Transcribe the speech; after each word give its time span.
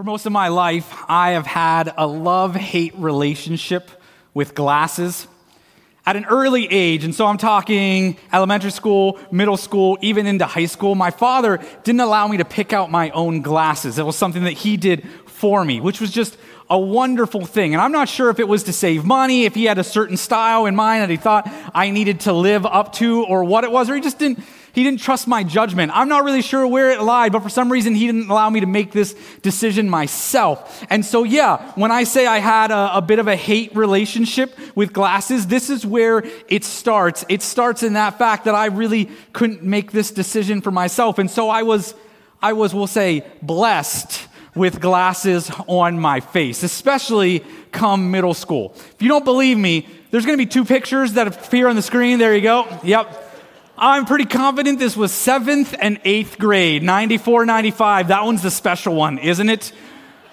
For 0.00 0.04
most 0.04 0.24
of 0.24 0.32
my 0.32 0.48
life, 0.48 0.90
I 1.08 1.32
have 1.32 1.44
had 1.44 1.92
a 1.94 2.06
love 2.06 2.56
hate 2.56 2.94
relationship 2.96 3.90
with 4.32 4.54
glasses 4.54 5.28
at 6.06 6.16
an 6.16 6.24
early 6.24 6.66
age. 6.72 7.04
And 7.04 7.14
so 7.14 7.26
I'm 7.26 7.36
talking 7.36 8.16
elementary 8.32 8.70
school, 8.70 9.18
middle 9.30 9.58
school, 9.58 9.98
even 10.00 10.24
into 10.24 10.46
high 10.46 10.64
school. 10.64 10.94
My 10.94 11.10
father 11.10 11.58
didn't 11.84 12.00
allow 12.00 12.26
me 12.28 12.38
to 12.38 12.46
pick 12.46 12.72
out 12.72 12.90
my 12.90 13.10
own 13.10 13.42
glasses. 13.42 13.98
It 13.98 14.06
was 14.06 14.16
something 14.16 14.44
that 14.44 14.52
he 14.52 14.78
did 14.78 15.06
for 15.26 15.62
me, 15.66 15.82
which 15.82 16.00
was 16.00 16.10
just 16.10 16.38
a 16.70 16.78
wonderful 16.78 17.44
thing. 17.44 17.74
And 17.74 17.82
I'm 17.82 17.92
not 17.92 18.08
sure 18.08 18.30
if 18.30 18.40
it 18.40 18.48
was 18.48 18.62
to 18.62 18.72
save 18.72 19.04
money, 19.04 19.44
if 19.44 19.54
he 19.54 19.64
had 19.64 19.76
a 19.76 19.84
certain 19.84 20.16
style 20.16 20.64
in 20.64 20.74
mind 20.74 21.02
that 21.02 21.10
he 21.10 21.18
thought 21.18 21.46
I 21.74 21.90
needed 21.90 22.20
to 22.20 22.32
live 22.32 22.64
up 22.64 22.94
to, 22.94 23.22
or 23.24 23.44
what 23.44 23.64
it 23.64 23.70
was, 23.70 23.90
or 23.90 23.96
he 23.96 24.00
just 24.00 24.18
didn't 24.18 24.42
he 24.72 24.84
didn't 24.84 25.00
trust 25.00 25.26
my 25.26 25.42
judgment. 25.42 25.92
I'm 25.94 26.08
not 26.08 26.24
really 26.24 26.42
sure 26.42 26.66
where 26.66 26.90
it 26.90 27.00
lied, 27.00 27.32
but 27.32 27.42
for 27.42 27.48
some 27.48 27.70
reason, 27.70 27.94
he 27.94 28.06
didn't 28.06 28.30
allow 28.30 28.48
me 28.50 28.60
to 28.60 28.66
make 28.66 28.92
this 28.92 29.14
decision 29.42 29.90
myself. 29.90 30.84
And 30.90 31.04
so, 31.04 31.24
yeah, 31.24 31.72
when 31.72 31.90
I 31.90 32.04
say 32.04 32.26
I 32.26 32.38
had 32.38 32.70
a, 32.70 32.98
a 32.98 33.02
bit 33.02 33.18
of 33.18 33.26
a 33.26 33.36
hate 33.36 33.74
relationship 33.74 34.56
with 34.74 34.92
glasses, 34.92 35.46
this 35.46 35.70
is 35.70 35.84
where 35.84 36.24
it 36.48 36.64
starts. 36.64 37.24
It 37.28 37.42
starts 37.42 37.82
in 37.82 37.94
that 37.94 38.18
fact 38.18 38.44
that 38.44 38.54
I 38.54 38.66
really 38.66 39.10
couldn't 39.32 39.62
make 39.62 39.92
this 39.92 40.10
decision 40.10 40.60
for 40.60 40.70
myself. 40.70 41.18
And 41.18 41.30
so 41.30 41.48
I 41.48 41.62
was, 41.62 41.94
I 42.40 42.52
was, 42.52 42.74
we'll 42.74 42.86
say, 42.86 43.24
blessed 43.42 44.28
with 44.54 44.80
glasses 44.80 45.50
on 45.68 45.98
my 45.98 46.20
face, 46.20 46.62
especially 46.62 47.44
come 47.72 48.10
middle 48.10 48.34
school. 48.34 48.74
If 48.76 48.96
you 49.00 49.08
don't 49.08 49.24
believe 49.24 49.56
me, 49.56 49.86
there's 50.10 50.26
going 50.26 50.36
to 50.36 50.44
be 50.44 50.50
two 50.50 50.64
pictures 50.64 51.12
that 51.14 51.28
appear 51.28 51.68
on 51.68 51.76
the 51.76 51.82
screen. 51.82 52.18
There 52.18 52.34
you 52.34 52.42
go. 52.42 52.66
Yep. 52.82 53.29
I'm 53.82 54.04
pretty 54.04 54.26
confident 54.26 54.78
this 54.78 54.94
was 54.94 55.10
seventh 55.10 55.74
and 55.80 55.98
eighth 56.04 56.38
grade, 56.38 56.82
94, 56.82 57.46
95. 57.46 58.08
That 58.08 58.26
one's 58.26 58.42
the 58.42 58.50
special 58.50 58.94
one, 58.94 59.16
isn't 59.16 59.48
it? 59.48 59.72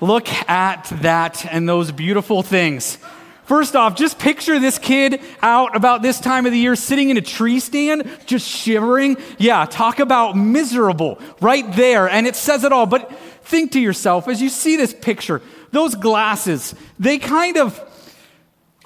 Look 0.01 0.27
at 0.49 0.91
that 1.01 1.45
and 1.49 1.67
those 1.67 1.93
beautiful 1.93 2.43
things. 2.43 2.97
First 3.45 3.77
off, 3.77 3.95
just 3.95 4.19
picture 4.19 4.59
this 4.59 4.77
kid 4.77 5.21
out 5.41 5.77
about 5.77 6.01
this 6.01 6.19
time 6.19 6.45
of 6.45 6.51
the 6.51 6.57
year 6.57 6.75
sitting 6.75 7.09
in 7.09 7.15
a 7.15 7.21
tree 7.21 7.61
stand, 7.61 8.09
just 8.25 8.45
shivering. 8.45 9.15
Yeah, 9.37 9.63
talk 9.63 9.99
about 9.99 10.35
miserable 10.35 11.17
right 11.39 11.73
there. 11.73 12.09
And 12.09 12.27
it 12.27 12.35
says 12.35 12.65
it 12.65 12.73
all. 12.73 12.85
But 12.85 13.17
think 13.43 13.71
to 13.71 13.79
yourself 13.79 14.27
as 14.27 14.41
you 14.41 14.49
see 14.49 14.75
this 14.75 14.93
picture, 14.93 15.41
those 15.71 15.95
glasses, 15.95 16.75
they 16.99 17.17
kind 17.17 17.55
of, 17.55 17.81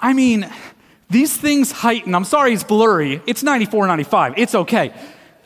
I 0.00 0.12
mean, 0.12 0.48
these 1.12 1.36
things 1.36 1.70
heighten. 1.70 2.14
I'm 2.14 2.24
sorry 2.24 2.52
it's 2.52 2.64
blurry. 2.64 3.22
It's 3.26 3.42
94, 3.42 3.86
95. 3.86 4.34
It's 4.36 4.54
okay. 4.54 4.94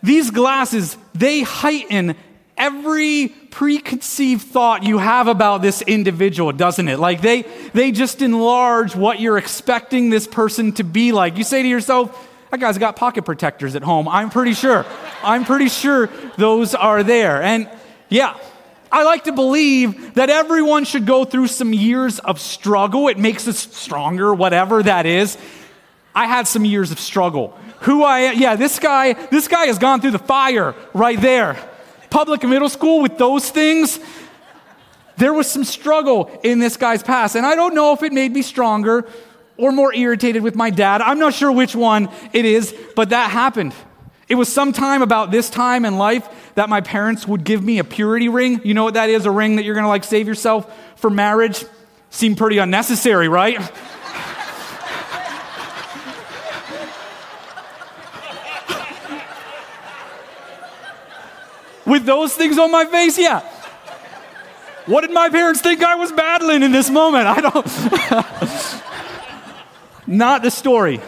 These 0.03 0.31
glasses, 0.31 0.97
they 1.15 1.43
heighten 1.43 2.17
every 2.57 3.29
preconceived 3.51 4.43
thought 4.43 4.83
you 4.83 4.99
have 4.99 5.29
about 5.29 5.63
this 5.63 5.83
individual, 5.83 6.53
doesn't 6.53 6.89
it? 6.89 6.99
Like 6.99 7.21
they 7.21 7.43
they 7.75 7.91
just 7.91 8.23
enlarge 8.23 8.95
what 8.95 9.21
you're 9.21 9.39
expecting 9.39 10.11
this 10.11 10.27
person 10.27 10.73
to 10.73 10.85
be 10.85 11.13
like. 11.13 11.37
You 11.37 11.45
say 11.45 11.63
to 11.63 11.69
yourself, 11.69 12.29
that 12.51 12.61
guy's 12.61 12.79
got 12.79 12.97
pocket 12.97 13.25
protectors 13.25 13.75
at 13.75 13.83
home. 13.83 14.09
I'm 14.09 14.31
pretty 14.31 14.55
sure. 14.55 14.87
I'm 15.23 15.45
pretty 15.45 15.69
sure 15.69 16.09
those 16.37 16.75
are 16.75 17.03
there. 17.03 17.43
And 17.43 17.69
yeah, 18.09 18.39
I 18.91 19.05
like 19.05 19.25
to 19.25 19.33
believe 19.33 20.15
that 20.15 20.31
everyone 20.31 20.85
should 20.85 21.07
go 21.07 21.25
through 21.25 21.49
some 21.49 21.73
years 21.73 22.19
of 22.21 22.41
struggle. 22.41 23.09
It 23.09 23.19
makes 23.19 23.49
us 23.49 23.59
stronger, 23.59 24.33
whatever 24.33 24.83
that 24.83 25.07
is. 25.07 25.37
I 26.15 26.27
had 26.27 26.49
some 26.49 26.65
years 26.65 26.91
of 26.93 27.01
struggle. 27.01 27.57
Who 27.81 28.03
I 28.03 28.21
am, 28.21 28.39
yeah, 28.39 28.57
this 28.57 28.79
guy, 28.79 29.13
this 29.13 29.49
guy 29.49 29.67
has 29.67 29.79
gone 29.79 30.01
through 30.01 30.13
the 30.13 30.19
fire 30.19 30.75
right 30.95 31.21
there. 31.21 31.57
Public 32.11 32.43
middle 32.43 32.69
school 32.69 33.03
with 33.03 33.19
those 33.19 33.51
things. 33.51 33.99
There 35.19 35.35
was 35.35 35.51
some 35.51 35.65
struggle 35.65 36.31
in 36.43 36.59
this 36.59 36.77
guy's 36.77 37.03
past. 37.03 37.37
And 37.37 37.45
I 37.45 37.55
don't 37.55 37.75
know 37.75 37.93
if 37.93 38.03
it 38.03 38.13
made 38.13 38.33
me 38.33 38.43
stronger 38.43 39.07
or 39.57 39.73
more 39.73 39.93
irritated 39.95 40.43
with 40.43 40.55
my 40.55 40.71
dad. 40.71 41.01
I'm 41.01 41.19
not 41.19 41.35
sure 41.35 41.51
which 41.51 41.75
one 41.75 42.09
it 42.33 42.45
is, 42.45 42.75
but 42.95 43.11
that 43.11 43.31
happened. 43.31 43.75
It 44.29 44.35
was 44.35 44.53
sometime 44.53 45.03
about 45.03 45.31
this 45.31 45.49
time 45.49 45.85
in 45.85 45.99
life 45.99 46.29
that 46.57 46.69
my 46.69 46.81
parents 46.81 47.29
would 47.29 47.45
give 47.45 47.63
me 47.63 47.79
a 47.79 47.85
purity 47.85 48.29
ring. 48.29 48.61
You 48.65 48.75
know 48.75 48.83
what 48.83 48.95
that 48.95 49.09
is? 49.09 49.25
A 49.25 49.31
ring 49.31 49.55
that 49.57 49.65
you're 49.65 49.75
going 49.75 49.85
to 49.85 49.89
like 49.89 50.03
save 50.05 50.27
yourself 50.27 50.69
for 50.97 51.11
marriage? 51.11 51.65
Seemed 52.11 52.37
pretty 52.37 52.59
unnecessary, 52.59 53.29
right? 53.29 53.59
With 61.87 62.05
those 62.05 62.35
things 62.35 62.59
on 62.59 62.73
my 62.73 62.85
face, 62.87 63.17
yeah. 63.17 63.49
What 64.87 65.03
did 65.03 65.13
my 65.13 65.29
parents 65.29 65.61
think 65.61 65.85
I 65.85 65.95
was 65.95 66.11
battling 66.11 66.65
in 66.65 66.73
this 66.73 66.91
moment? 66.91 67.27
I 67.29 67.41
don't. 67.41 67.67
Not 70.09 70.43
the 70.43 70.51
story. 70.51 71.01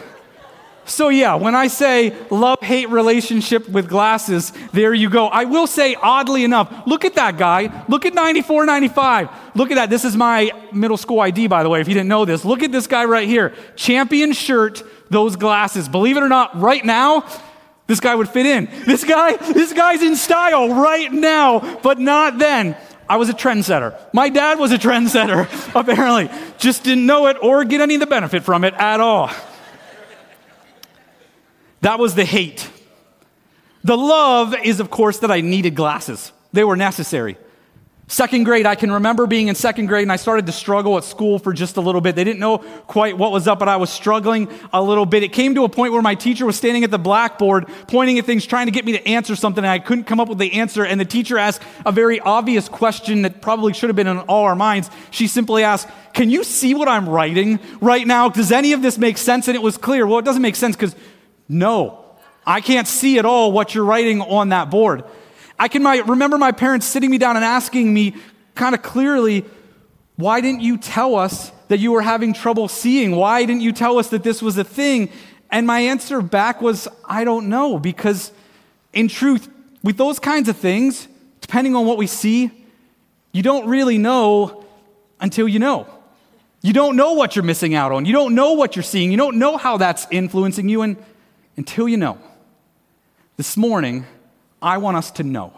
So, 0.89 1.09
yeah, 1.09 1.35
when 1.35 1.53
I 1.53 1.67
say 1.67 2.15
love 2.29 2.59
hate 2.61 2.89
relationship 2.89 3.69
with 3.69 3.87
glasses, 3.87 4.51
there 4.73 4.93
you 4.93 5.09
go. 5.09 5.27
I 5.27 5.45
will 5.45 5.67
say, 5.67 5.95
oddly 5.95 6.43
enough, 6.43 6.87
look 6.87 7.05
at 7.05 7.15
that 7.15 7.37
guy. 7.37 7.85
Look 7.87 8.05
at 8.05 8.13
94, 8.13 8.65
95. 8.65 9.29
Look 9.55 9.71
at 9.71 9.75
that. 9.75 9.89
This 9.89 10.03
is 10.03 10.17
my 10.17 10.51
middle 10.73 10.97
school 10.97 11.19
ID, 11.19 11.47
by 11.47 11.63
the 11.63 11.69
way, 11.69 11.79
if 11.79 11.87
you 11.87 11.93
didn't 11.93 12.09
know 12.09 12.25
this. 12.25 12.43
Look 12.43 12.63
at 12.63 12.71
this 12.71 12.87
guy 12.87 13.05
right 13.05 13.27
here. 13.27 13.53
Champion 13.75 14.33
shirt, 14.33 14.83
those 15.09 15.35
glasses. 15.35 15.87
Believe 15.87 16.17
it 16.17 16.23
or 16.23 16.29
not, 16.29 16.59
right 16.59 16.83
now, 16.83 17.25
this 17.85 17.99
guy 17.99 18.15
would 18.15 18.29
fit 18.29 18.45
in. 18.45 18.67
This 18.85 19.03
guy, 19.03 19.35
this 19.35 19.73
guy's 19.73 20.01
in 20.01 20.15
style 20.15 20.69
right 20.69 21.11
now, 21.11 21.79
but 21.83 21.99
not 21.99 22.39
then. 22.39 22.75
I 23.07 23.17
was 23.17 23.29
a 23.29 23.33
trendsetter. 23.33 23.99
My 24.13 24.29
dad 24.29 24.59
was 24.59 24.71
a 24.71 24.77
trendsetter, 24.77 25.47
apparently. 25.79 26.29
Just 26.57 26.83
didn't 26.83 27.05
know 27.05 27.27
it 27.27 27.37
or 27.41 27.63
get 27.63 27.81
any 27.81 27.95
of 27.95 27.99
the 27.99 28.07
benefit 28.07 28.43
from 28.43 28.63
it 28.63 28.73
at 28.75 28.99
all. 28.99 29.31
That 31.81 31.99
was 31.99 32.15
the 32.15 32.25
hate. 32.25 32.69
The 33.83 33.97
love 33.97 34.55
is, 34.63 34.79
of 34.79 34.89
course, 34.89 35.19
that 35.19 35.31
I 35.31 35.41
needed 35.41 35.75
glasses. 35.75 36.31
They 36.51 36.63
were 36.63 36.75
necessary. 36.75 37.37
Second 38.11 38.45
grade, 38.45 38.65
I 38.65 38.73
can 38.73 38.91
remember 38.91 39.27
being 39.27 39.49
in 39.49 39.55
second 39.55 39.85
grade 39.85 40.01
and 40.01 40.11
I 40.11 40.15
started 40.15 40.47
to 40.47 40.51
struggle 40.51 40.97
at 40.97 41.03
school 41.03 41.37
for 41.37 41.53
just 41.53 41.77
a 41.77 41.81
little 41.81 42.01
bit. 42.01 42.15
They 42.15 42.23
didn't 42.23 42.39
know 42.39 42.57
quite 42.87 43.15
what 43.15 43.31
was 43.31 43.47
up, 43.47 43.59
but 43.59 43.67
I 43.67 43.75
was 43.77 43.91
struggling 43.91 44.49
a 44.73 44.81
little 44.81 45.05
bit. 45.05 45.21
It 45.21 45.31
came 45.31 45.53
to 45.53 45.63
a 45.63 45.69
point 45.69 45.93
where 45.93 46.01
my 46.01 46.15
teacher 46.15 46.47
was 46.47 46.55
standing 46.55 46.83
at 46.83 46.89
the 46.89 46.97
blackboard 46.97 47.67
pointing 47.87 48.17
at 48.17 48.25
things, 48.25 48.47
trying 48.47 48.65
to 48.65 48.71
get 48.71 48.83
me 48.83 48.93
to 48.93 49.07
answer 49.07 49.35
something, 49.35 49.63
and 49.63 49.69
I 49.69 49.77
couldn't 49.77 50.05
come 50.05 50.19
up 50.19 50.27
with 50.27 50.39
the 50.39 50.53
answer. 50.53 50.83
And 50.83 50.99
the 50.99 51.05
teacher 51.05 51.37
asked 51.37 51.61
a 51.85 51.91
very 51.91 52.19
obvious 52.19 52.67
question 52.67 53.21
that 53.21 53.43
probably 53.43 53.73
should 53.73 53.89
have 53.89 53.95
been 53.95 54.07
in 54.07 54.17
all 54.21 54.45
our 54.45 54.55
minds. 54.55 54.89
She 55.11 55.27
simply 55.27 55.63
asked, 55.63 55.87
Can 56.13 56.31
you 56.31 56.43
see 56.43 56.73
what 56.73 56.87
I'm 56.87 57.07
writing 57.07 57.59
right 57.79 58.07
now? 58.07 58.27
Does 58.27 58.51
any 58.51 58.73
of 58.73 58.81
this 58.81 58.97
make 58.97 59.19
sense? 59.19 59.47
And 59.47 59.55
it 59.55 59.61
was 59.61 59.77
clear. 59.77 60.07
Well, 60.07 60.17
it 60.17 60.25
doesn't 60.25 60.41
make 60.41 60.55
sense 60.55 60.75
because 60.75 60.95
no, 61.49 62.05
I 62.45 62.61
can't 62.61 62.87
see 62.87 63.19
at 63.19 63.25
all 63.25 63.51
what 63.51 63.75
you're 63.75 63.83
writing 63.83 64.21
on 64.21 64.49
that 64.49 64.69
board. 64.69 65.03
I 65.57 65.67
can 65.67 65.83
my, 65.83 65.97
remember 65.97 66.37
my 66.37 66.51
parents 66.51 66.85
sitting 66.85 67.11
me 67.11 67.17
down 67.17 67.35
and 67.35 67.43
asking 67.43 67.93
me 67.93 68.15
kind 68.55 68.73
of 68.73 68.81
clearly, 68.81 69.45
why 70.15 70.41
didn't 70.41 70.61
you 70.61 70.77
tell 70.77 71.15
us 71.15 71.51
that 71.67 71.79
you 71.79 71.91
were 71.91 72.01
having 72.01 72.33
trouble 72.33 72.67
seeing? 72.67 73.15
Why 73.15 73.45
didn't 73.45 73.61
you 73.61 73.71
tell 73.71 73.97
us 73.97 74.09
that 74.09 74.23
this 74.23 74.41
was 74.41 74.57
a 74.57 74.63
thing? 74.63 75.09
And 75.49 75.65
my 75.65 75.79
answer 75.79 76.21
back 76.21 76.61
was, 76.61 76.87
I 77.05 77.23
don't 77.23 77.49
know, 77.49 77.79
because 77.79 78.31
in 78.93 79.07
truth, 79.07 79.49
with 79.83 79.97
those 79.97 80.19
kinds 80.19 80.49
of 80.49 80.57
things, 80.57 81.07
depending 81.41 81.75
on 81.75 81.85
what 81.85 81.97
we 81.97 82.07
see, 82.07 82.51
you 83.31 83.43
don't 83.43 83.67
really 83.67 83.97
know 83.97 84.65
until 85.19 85.47
you 85.47 85.59
know. 85.59 85.87
You 86.61 86.73
don't 86.73 86.95
know 86.95 87.13
what 87.13 87.35
you're 87.35 87.45
missing 87.45 87.73
out 87.73 87.91
on. 87.91 88.05
You 88.05 88.13
don't 88.13 88.35
know 88.35 88.53
what 88.53 88.75
you're 88.75 88.83
seeing. 88.83 89.11
You 89.11 89.17
don't 89.17 89.37
know 89.37 89.57
how 89.57 89.77
that's 89.77 90.07
influencing 90.11 90.67
you. 90.67 90.81
And 90.81 90.97
until 91.59 91.89
you 91.89 91.97
know. 91.97 92.17
This 93.35 93.57
morning, 93.57 94.05
I 94.61 94.77
want 94.77 94.95
us 94.95 95.11
to 95.11 95.23
know. 95.23 95.51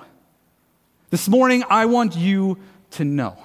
This 1.12 1.30
morning, 1.30 1.64
I 1.70 1.86
want 1.86 2.16
you 2.16 2.58
to 2.92 3.06
know 3.06 3.38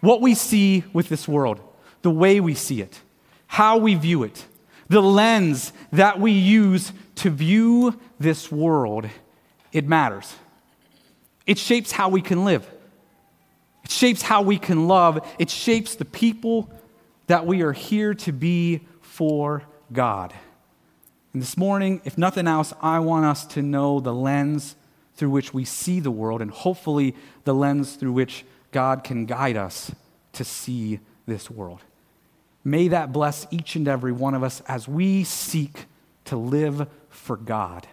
what 0.00 0.20
we 0.20 0.34
see 0.34 0.82
with 0.92 1.08
this 1.08 1.28
world, 1.28 1.60
the 2.02 2.10
way 2.10 2.40
we 2.40 2.56
see 2.56 2.80
it, 2.80 3.00
how 3.46 3.78
we 3.78 3.94
view 3.94 4.24
it, 4.24 4.46
the 4.88 5.00
lens 5.00 5.72
that 5.92 6.18
we 6.18 6.32
use 6.32 6.92
to 7.14 7.30
view 7.30 8.00
this 8.18 8.50
world, 8.50 9.08
it 9.70 9.86
matters. 9.86 10.34
It 11.46 11.56
shapes 11.56 11.92
how 11.92 12.08
we 12.08 12.20
can 12.20 12.44
live. 12.44 12.68
It 13.84 13.92
shapes 13.92 14.22
how 14.22 14.42
we 14.42 14.58
can 14.58 14.88
love. 14.88 15.24
It 15.38 15.50
shapes 15.50 15.94
the 15.94 16.04
people 16.04 16.68
that 17.28 17.46
we 17.46 17.62
are 17.62 17.72
here 17.72 18.12
to 18.14 18.32
be 18.32 18.80
for 19.02 19.62
God. 19.92 20.34
And 21.32 21.42
this 21.42 21.56
morning, 21.56 22.00
if 22.04 22.16
nothing 22.16 22.46
else, 22.46 22.72
I 22.80 23.00
want 23.00 23.26
us 23.26 23.46
to 23.48 23.62
know 23.62 24.00
the 24.00 24.14
lens 24.14 24.76
through 25.14 25.30
which 25.30 25.52
we 25.52 25.64
see 25.64 26.00
the 26.00 26.10
world 26.10 26.40
and 26.40 26.50
hopefully 26.50 27.14
the 27.44 27.54
lens 27.54 27.96
through 27.96 28.12
which 28.12 28.44
God 28.70 29.04
can 29.04 29.26
guide 29.26 29.56
us 29.56 29.92
to 30.32 30.44
see 30.44 31.00
this 31.26 31.50
world. 31.50 31.80
May 32.64 32.88
that 32.88 33.12
bless 33.12 33.46
each 33.50 33.76
and 33.76 33.88
every 33.88 34.12
one 34.12 34.34
of 34.34 34.42
us 34.42 34.62
as 34.68 34.88
we 34.88 35.24
seek 35.24 35.86
to 36.26 36.36
live 36.36 36.88
for 37.08 37.36
God. 37.36 37.86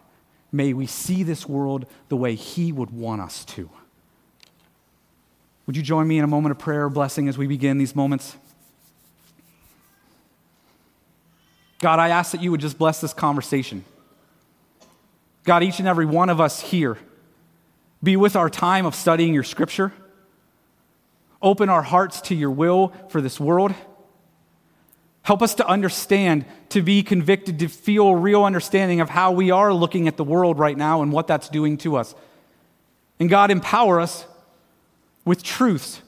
May 0.51 0.73
we 0.73 0.85
see 0.85 1.23
this 1.23 1.47
world 1.47 1.85
the 2.09 2.17
way 2.17 2.35
He 2.35 2.71
would 2.71 2.91
want 2.91 3.21
us 3.21 3.43
to. 3.45 3.69
Would 5.65 5.75
you 5.75 5.83
join 5.83 6.07
me 6.07 6.17
in 6.17 6.23
a 6.23 6.27
moment 6.27 6.51
of 6.51 6.59
prayer 6.59 6.89
blessing 6.89 7.27
as 7.27 7.37
we 7.37 7.47
begin 7.47 7.77
these 7.77 7.95
moments? 7.95 8.37
God, 11.85 11.99
I 11.99 12.09
ask 12.09 12.31
that 12.31 12.41
you 12.41 12.49
would 12.49 12.61
just 12.61 12.79
bless 12.79 12.99
this 12.99 13.13
conversation. 13.13 13.85
God, 15.43 15.61
each 15.61 15.77
and 15.77 15.87
every 15.87 16.07
one 16.07 16.31
of 16.31 16.41
us 16.41 16.59
here, 16.59 16.97
be 18.01 18.15
with 18.15 18.35
our 18.35 18.49
time 18.49 18.87
of 18.87 18.95
studying 18.95 19.35
your 19.35 19.43
scripture. 19.43 19.93
Open 21.43 21.69
our 21.69 21.83
hearts 21.83 22.21
to 22.21 22.33
your 22.33 22.49
will 22.49 22.91
for 23.09 23.21
this 23.21 23.39
world. 23.39 23.75
Help 25.21 25.43
us 25.43 25.53
to 25.53 25.67
understand, 25.67 26.45
to 26.69 26.81
be 26.81 27.03
convicted, 27.03 27.59
to 27.59 27.67
feel 27.67 28.15
real 28.15 28.43
understanding 28.43 28.99
of 28.99 29.11
how 29.11 29.31
we 29.31 29.51
are 29.51 29.71
looking 29.71 30.07
at 30.07 30.17
the 30.17 30.23
world 30.23 30.57
right 30.57 30.75
now 30.75 31.03
and 31.03 31.11
what 31.11 31.27
that's 31.27 31.49
doing 31.49 31.77
to 31.77 31.97
us. 31.97 32.15
And 33.19 33.29
God, 33.29 33.51
empower 33.51 33.99
us 33.99 34.25
with 35.23 35.43
truths, 35.43 36.01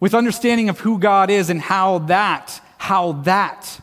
with 0.00 0.12
understanding 0.12 0.68
of 0.68 0.80
who 0.80 0.98
God 0.98 1.30
is 1.30 1.50
and 1.50 1.60
how 1.60 1.98
that, 1.98 2.60
how 2.78 3.12
that 3.12 3.80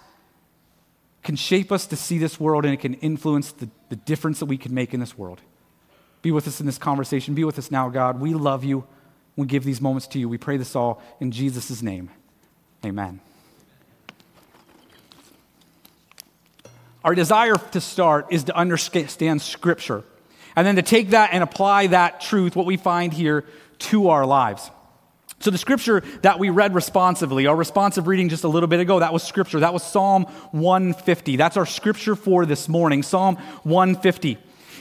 can 1.23 1.35
shape 1.35 1.71
us 1.71 1.85
to 1.87 1.95
see 1.95 2.17
this 2.17 2.39
world 2.39 2.65
and 2.65 2.73
it 2.73 2.79
can 2.79 2.95
influence 2.95 3.51
the, 3.51 3.69
the 3.89 3.95
difference 3.95 4.39
that 4.39 4.45
we 4.45 4.57
can 4.57 4.73
make 4.73 4.93
in 4.93 4.99
this 4.99 5.17
world. 5.17 5.41
Be 6.21 6.31
with 6.31 6.47
us 6.47 6.59
in 6.59 6.65
this 6.65 6.77
conversation. 6.77 7.33
Be 7.33 7.43
with 7.43 7.57
us 7.57 7.71
now, 7.71 7.89
God. 7.89 8.19
We 8.19 8.33
love 8.33 8.63
you. 8.63 8.85
We 9.35 9.47
give 9.47 9.63
these 9.63 9.81
moments 9.81 10.07
to 10.07 10.19
you. 10.19 10.29
We 10.29 10.37
pray 10.37 10.57
this 10.57 10.75
all 10.75 11.01
in 11.19 11.31
Jesus' 11.31 11.81
name. 11.81 12.09
Amen. 12.85 13.19
Our 17.03 17.15
desire 17.15 17.55
to 17.55 17.81
start 17.81 18.27
is 18.29 18.43
to 18.45 18.55
understand 18.55 19.41
Scripture 19.41 20.03
and 20.55 20.67
then 20.67 20.75
to 20.75 20.81
take 20.81 21.11
that 21.11 21.31
and 21.33 21.43
apply 21.43 21.87
that 21.87 22.21
truth, 22.21 22.55
what 22.55 22.65
we 22.65 22.77
find 22.77 23.13
here, 23.13 23.45
to 23.79 24.09
our 24.09 24.25
lives. 24.25 24.69
So, 25.41 25.49
the 25.49 25.57
scripture 25.57 26.03
that 26.21 26.37
we 26.37 26.51
read 26.51 26.75
responsively, 26.75 27.47
our 27.47 27.55
responsive 27.55 28.05
reading 28.05 28.29
just 28.29 28.43
a 28.43 28.47
little 28.47 28.67
bit 28.67 28.79
ago, 28.79 28.99
that 28.99 29.11
was 29.11 29.23
scripture. 29.23 29.59
That 29.61 29.73
was 29.73 29.81
Psalm 29.81 30.25
150. 30.51 31.35
That's 31.35 31.57
our 31.57 31.65
scripture 31.65 32.15
for 32.15 32.45
this 32.45 32.69
morning, 32.69 33.01
Psalm 33.01 33.37
150. 33.63 34.37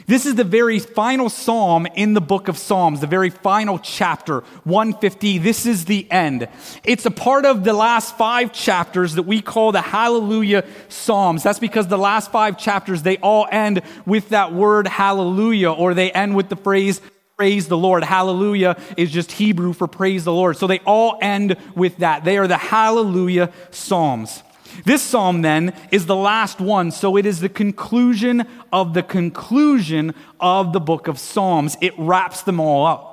This 0.07 0.27
is 0.27 0.35
the 0.35 0.45
very 0.45 0.79
final 0.79 1.31
psalm 1.31 1.87
in 1.95 2.13
the 2.13 2.21
book 2.21 2.49
of 2.49 2.59
Psalms, 2.59 3.01
the 3.01 3.07
very 3.07 3.31
final 3.31 3.79
chapter, 3.79 4.41
150. 4.65 5.39
This 5.39 5.65
is 5.65 5.87
the 5.87 6.11
end. 6.11 6.47
It's 6.85 7.07
a 7.07 7.11
part 7.11 7.47
of 7.47 7.65
the 7.65 7.73
last 7.73 8.19
five 8.19 8.53
chapters 8.53 9.15
that 9.15 9.23
we 9.23 9.41
call 9.41 9.73
the 9.73 9.81
Hallelujah 9.81 10.65
Psalms. 10.89 11.43
That's 11.43 11.59
because 11.59 11.87
the 11.87 11.97
last 11.97 12.31
five 12.33 12.59
chapters, 12.59 13.03
they 13.03 13.17
all 13.19 13.47
end 13.51 13.81
with 14.05 14.31
that 14.31 14.53
word 14.53 14.89
hallelujah, 14.89 15.71
or 15.71 15.95
they 15.95 16.13
end 16.13 16.37
with 16.37 16.51
the 16.51 16.57
phrase 16.57 17.01
praise 17.41 17.69
the 17.69 17.79
Lord. 17.79 18.05
Hallelujah 18.05 18.77
is 18.99 19.11
just 19.11 19.33
Hebrew 19.33 19.73
for 19.73 19.89
praise 19.89 20.25
the 20.25 20.33
Lord. 20.33 20.59
So 20.59 20.67
they 20.67 20.81
all 20.81 21.17
end 21.23 21.57
with 21.75 21.97
that. 21.97 22.23
They 22.23 22.37
are 22.37 22.47
the 22.47 22.59
Hallelujah 22.59 23.51
Psalms. 23.71 24.43
This 24.85 25.01
psalm 25.01 25.41
then 25.41 25.75
is 25.91 26.05
the 26.05 26.15
last 26.15 26.61
one, 26.61 26.91
so 26.91 27.17
it 27.17 27.25
is 27.25 27.41
the 27.41 27.49
conclusion 27.49 28.47
of 28.71 28.93
the 28.93 29.03
conclusion 29.03 30.15
of 30.39 30.75
the 30.75 30.81
book 30.81 31.09
of 31.09 31.19
Psalms. 31.19 31.79
It 31.81 31.95
wraps 31.97 32.43
them 32.43 32.61
all 32.61 32.85
up. 32.85 33.10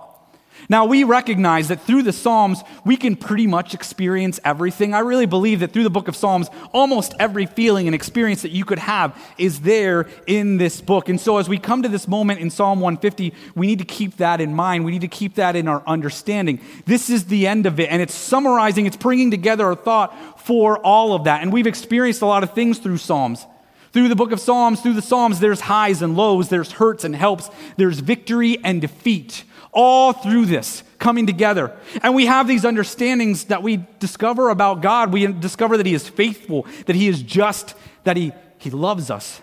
Now, 0.69 0.83
we 0.83 1.05
recognize 1.05 1.69
that 1.69 1.81
through 1.81 2.03
the 2.03 2.11
Psalms, 2.11 2.61
we 2.83 2.97
can 2.97 3.15
pretty 3.15 3.47
much 3.47 3.73
experience 3.73 4.37
everything. 4.43 4.93
I 4.93 4.99
really 4.99 5.25
believe 5.25 5.61
that 5.61 5.71
through 5.71 5.85
the 5.85 5.89
book 5.89 6.09
of 6.09 6.15
Psalms, 6.15 6.49
almost 6.73 7.13
every 7.19 7.45
feeling 7.45 7.87
and 7.87 7.95
experience 7.95 8.41
that 8.41 8.51
you 8.51 8.65
could 8.65 8.79
have 8.79 9.17
is 9.37 9.61
there 9.61 10.09
in 10.25 10.57
this 10.57 10.81
book. 10.81 11.07
And 11.07 11.21
so, 11.21 11.37
as 11.37 11.47
we 11.47 11.57
come 11.57 11.83
to 11.83 11.89
this 11.89 12.05
moment 12.05 12.41
in 12.41 12.49
Psalm 12.49 12.81
150, 12.81 13.33
we 13.55 13.65
need 13.65 13.79
to 13.79 13.85
keep 13.85 14.17
that 14.17 14.41
in 14.41 14.53
mind. 14.53 14.83
We 14.83 14.91
need 14.91 15.01
to 15.01 15.07
keep 15.07 15.35
that 15.35 15.55
in 15.55 15.69
our 15.69 15.81
understanding. 15.87 16.59
This 16.85 17.09
is 17.09 17.25
the 17.25 17.47
end 17.47 17.65
of 17.65 17.79
it, 17.79 17.89
and 17.89 18.01
it's 18.01 18.13
summarizing, 18.13 18.85
it's 18.85 18.97
bringing 18.97 19.31
together 19.31 19.71
a 19.71 19.75
thought 19.75 20.41
for 20.41 20.79
all 20.79 21.13
of 21.13 21.23
that. 21.23 21.43
And 21.43 21.53
we've 21.53 21.67
experienced 21.67 22.21
a 22.21 22.25
lot 22.25 22.43
of 22.43 22.53
things 22.53 22.79
through 22.79 22.97
Psalms. 22.97 23.45
Through 23.93 24.09
the 24.09 24.17
book 24.17 24.33
of 24.33 24.41
Psalms, 24.41 24.81
through 24.81 24.93
the 24.93 25.01
Psalms, 25.01 25.39
there's 25.39 25.61
highs 25.61 26.01
and 26.01 26.17
lows, 26.17 26.49
there's 26.49 26.73
hurts 26.73 27.05
and 27.05 27.15
helps, 27.15 27.49
there's 27.77 27.99
victory 27.99 28.57
and 28.65 28.81
defeat 28.81 29.45
all 29.77 30.11
through 30.11 30.47
this 30.47 30.83
coming 30.97 31.27
together. 31.27 31.71
And 32.01 32.15
we 32.15 32.25
have 32.25 32.47
these 32.47 32.65
understandings 32.65 33.45
that 33.45 33.61
we 33.61 33.85
discover 33.99 34.49
about 34.49 34.81
God. 34.81 35.13
We 35.13 35.27
discover 35.27 35.77
that 35.77 35.85
He 35.85 35.93
is 35.93 36.09
faithful, 36.09 36.65
that 36.87 36.95
He 36.95 37.07
is 37.07 37.21
just, 37.21 37.75
that 38.03 38.17
He, 38.17 38.33
he 38.57 38.71
loves 38.71 39.11
us. 39.11 39.39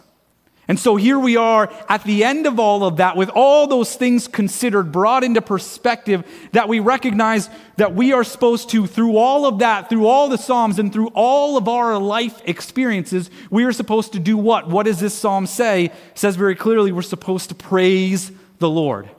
And 0.66 0.81
so 0.81 0.96
here 0.96 1.19
we 1.19 1.36
are 1.36 1.70
at 1.88 2.02
the 2.04 2.25
end 2.25 2.46
of 2.46 2.58
all 2.58 2.84
of 2.84 2.96
that, 2.96 3.16
with 3.16 3.31
all 3.34 3.69
those 3.69 3.94
things 3.94 4.26
considered, 4.26 4.90
brought 4.90 5.22
into 5.22 5.40
perspective, 5.40 6.26
that 6.52 6.69
we 6.69 6.81
recognize 6.81 7.48
that 7.76 7.94
we 7.94 8.12
are 8.12 8.25
supposed 8.25 8.70
to, 8.70 8.86
through 8.88 9.16
all 9.16 9.46
of 9.46 9.60
that, 9.60 9.88
through 9.88 10.06
all 10.06 10.28
the 10.28 10.38
Psalms, 10.38 10.81
and 10.81 10.92
through 10.92 11.08
all 11.08 11.56
of 11.56 11.69
our 11.69 11.98
life 11.98 12.40
experiences, 12.46 13.31
we 13.50 13.64
are 13.64 13.72
supposed 13.72 14.14
to 14.14 14.19
do 14.19 14.36
what? 14.36 14.69
What 14.69 14.86
does 14.86 14.98
this 14.98 15.14
Psalm 15.14 15.46
say? 15.46 15.84
It 15.84 15.92
says 16.14 16.34
very 16.34 16.56
clearly 16.56 16.90
we're 16.90 17.02
supposed 17.02 17.50
to 17.50 17.54
praise 17.54 18.32
the 18.58 18.70
Lord. 18.70 19.10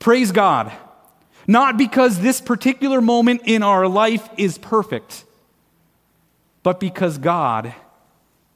Praise 0.00 0.32
God. 0.32 0.72
Not 1.46 1.76
because 1.76 2.18
this 2.18 2.40
particular 2.40 3.00
moment 3.00 3.42
in 3.44 3.62
our 3.62 3.86
life 3.86 4.28
is 4.36 4.58
perfect, 4.58 5.24
but 6.62 6.80
because 6.80 7.18
God, 7.18 7.74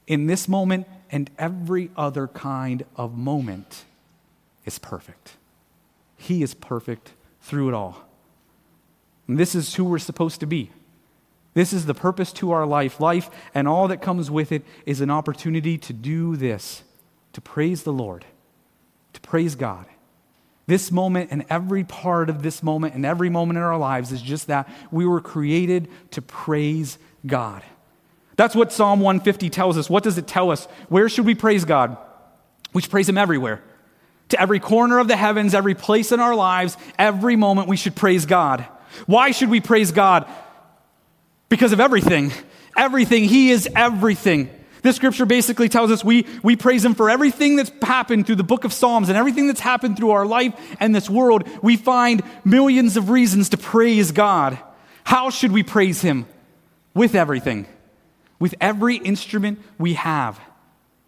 in 0.07 0.27
this 0.27 0.47
moment 0.47 0.87
and 1.09 1.29
every 1.37 1.91
other 1.95 2.27
kind 2.27 2.83
of 2.95 3.17
moment, 3.17 3.85
is 4.65 4.79
perfect. 4.79 5.37
He 6.17 6.41
is 6.41 6.53
perfect 6.53 7.13
through 7.41 7.69
it 7.69 7.73
all. 7.73 8.03
And 9.27 9.37
this 9.37 9.55
is 9.55 9.75
who 9.75 9.85
we're 9.85 9.99
supposed 9.99 10.39
to 10.39 10.47
be. 10.47 10.71
This 11.53 11.73
is 11.73 11.85
the 11.85 11.93
purpose 11.93 12.33
to 12.33 12.51
our 12.51 12.65
life. 12.65 12.99
Life 12.99 13.29
and 13.53 13.67
all 13.67 13.87
that 13.87 14.01
comes 14.01 14.31
with 14.31 14.51
it 14.51 14.63
is 14.85 14.99
an 15.01 15.11
opportunity 15.11 15.77
to 15.77 15.93
do 15.93 16.35
this, 16.35 16.83
to 17.33 17.41
praise 17.41 17.83
the 17.83 17.93
Lord, 17.93 18.25
to 19.13 19.21
praise 19.21 19.55
God. 19.55 19.85
This 20.67 20.91
moment 20.91 21.29
and 21.31 21.45
every 21.49 21.83
part 21.83 22.29
of 22.29 22.41
this 22.41 22.63
moment 22.63 22.95
and 22.95 23.05
every 23.05 23.29
moment 23.29 23.57
in 23.57 23.63
our 23.63 23.77
lives 23.77 24.11
is 24.11 24.21
just 24.21 24.47
that 24.47 24.67
we 24.91 25.05
were 25.05 25.21
created 25.21 25.89
to 26.11 26.21
praise 26.21 26.97
God. 27.25 27.63
That's 28.35 28.55
what 28.55 28.73
Psalm 28.73 28.99
150 28.99 29.49
tells 29.49 29.77
us. 29.77 29.89
What 29.89 30.03
does 30.03 30.17
it 30.17 30.27
tell 30.27 30.51
us? 30.51 30.65
Where 30.89 31.07
should 31.07 31.25
we 31.25 31.35
praise 31.35 31.65
God? 31.65 31.97
We 32.73 32.81
should 32.81 32.91
praise 32.91 33.07
Him 33.07 33.17
everywhere. 33.17 33.61
To 34.29 34.41
every 34.41 34.59
corner 34.59 34.97
of 34.97 35.07
the 35.07 35.15
heavens, 35.15 35.53
every 35.53 35.75
place 35.75 36.11
in 36.11 36.19
our 36.19 36.35
lives, 36.35 36.77
every 36.97 37.35
moment 37.35 37.67
we 37.67 37.77
should 37.77 37.95
praise 37.95 38.25
God. 38.25 38.65
Why 39.05 39.31
should 39.31 39.49
we 39.49 39.61
praise 39.61 39.91
God? 39.91 40.27
Because 41.47 41.73
of 41.73 41.79
everything. 41.79 42.31
Everything. 42.75 43.23
He 43.25 43.51
is 43.51 43.69
everything. 43.75 44.49
This 44.85 44.97
scripture 44.97 45.25
basically 45.25 45.67
tells 45.67 45.89
us 45.89 46.03
we, 46.03 46.27
we 46.43 46.55
praise 46.55 46.85
Him 46.85 46.93
for 46.93 47.09
everything 47.09 47.55
that's 47.55 47.71
happened 47.81 48.27
through 48.27 48.35
the 48.35 48.43
book 48.43 48.65
of 48.65 48.71
Psalms 48.71 49.09
and 49.09 49.17
everything 49.17 49.47
that's 49.47 49.59
happened 49.59 49.97
through 49.97 50.11
our 50.11 50.27
life 50.27 50.53
and 50.79 50.93
this 50.93 51.09
world. 51.09 51.49
We 51.63 51.75
find 51.75 52.21
millions 52.43 52.95
of 52.95 53.09
reasons 53.09 53.49
to 53.49 53.57
praise 53.57 54.11
God. 54.11 54.59
How 55.03 55.31
should 55.31 55.51
we 55.51 55.63
praise 55.63 56.01
Him? 56.01 56.27
With 56.93 57.15
everything, 57.15 57.65
with 58.37 58.53
every 58.61 58.97
instrument 58.97 59.59
we 59.79 59.95
have. 59.95 60.39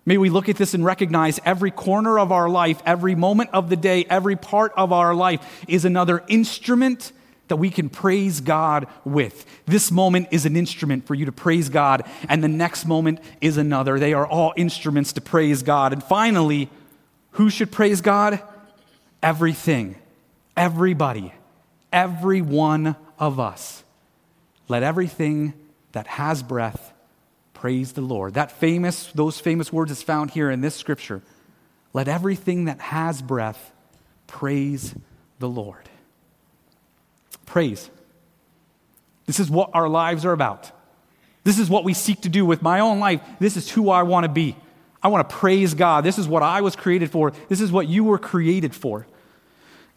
May 0.07 0.17
we 0.17 0.31
look 0.31 0.49
at 0.49 0.55
this 0.55 0.73
and 0.73 0.83
recognize 0.83 1.39
every 1.45 1.69
corner 1.69 2.17
of 2.17 2.31
our 2.31 2.49
life, 2.49 2.81
every 2.83 3.13
moment 3.13 3.51
of 3.53 3.69
the 3.69 3.75
day, 3.75 4.07
every 4.09 4.37
part 4.37 4.73
of 4.75 4.91
our 4.91 5.13
life 5.13 5.63
is 5.67 5.85
another 5.85 6.23
instrument 6.27 7.11
that 7.47 7.57
we 7.57 7.69
can 7.69 7.89
praise 7.89 8.41
God 8.41 8.87
with. 9.05 9.45
This 9.65 9.91
moment 9.91 10.27
is 10.31 10.45
an 10.45 10.55
instrument 10.55 11.05
for 11.07 11.15
you 11.15 11.25
to 11.25 11.31
praise 11.31 11.69
God, 11.69 12.03
and 12.27 12.43
the 12.43 12.47
next 12.47 12.85
moment 12.85 13.19
is 13.41 13.57
another. 13.57 13.99
They 13.99 14.13
are 14.13 14.27
all 14.27 14.53
instruments 14.57 15.13
to 15.13 15.21
praise 15.21 15.63
God. 15.63 15.93
And 15.93 16.03
finally, 16.03 16.69
who 17.31 17.49
should 17.49 17.71
praise 17.71 18.01
God? 18.01 18.41
Everything, 19.23 19.95
everybody, 20.55 21.33
every 21.91 22.41
one 22.41 22.95
of 23.17 23.39
us. 23.39 23.83
Let 24.67 24.83
everything 24.83 25.53
that 25.93 26.07
has 26.07 26.43
breath 26.43 26.93
praise 27.53 27.93
the 27.93 28.01
Lord. 28.01 28.35
That 28.35 28.51
famous, 28.51 29.11
those 29.13 29.39
famous 29.39 29.73
words 29.73 29.91
is 29.91 30.03
found 30.03 30.31
here 30.31 30.51
in 30.51 30.61
this 30.61 30.75
scripture. 30.75 31.21
Let 31.93 32.07
everything 32.07 32.65
that 32.65 32.79
has 32.79 33.21
breath 33.21 33.71
praise 34.27 34.93
the 35.39 35.49
Lord 35.49 35.89
praise. 37.47 37.89
This 39.25 39.39
is 39.39 39.49
what 39.49 39.71
our 39.73 39.89
lives 39.89 40.23
are 40.23 40.33
about. 40.33 40.71
This 41.43 41.57
is 41.57 41.69
what 41.69 41.83
we 41.83 41.93
seek 41.93 42.21
to 42.21 42.29
do 42.29 42.45
with 42.45 42.61
my 42.61 42.81
own 42.81 42.99
life. 42.99 43.21
This 43.39 43.57
is 43.57 43.69
who 43.69 43.89
I 43.89 44.03
want 44.03 44.25
to 44.25 44.29
be. 44.29 44.55
I 45.01 45.07
want 45.07 45.27
to 45.27 45.35
praise 45.35 45.73
God. 45.73 46.03
This 46.03 46.19
is 46.19 46.27
what 46.27 46.43
I 46.43 46.61
was 46.61 46.75
created 46.75 47.09
for. 47.09 47.31
This 47.49 47.61
is 47.61 47.71
what 47.71 47.87
you 47.87 48.03
were 48.03 48.17
created 48.17 48.75
for. 48.75 49.07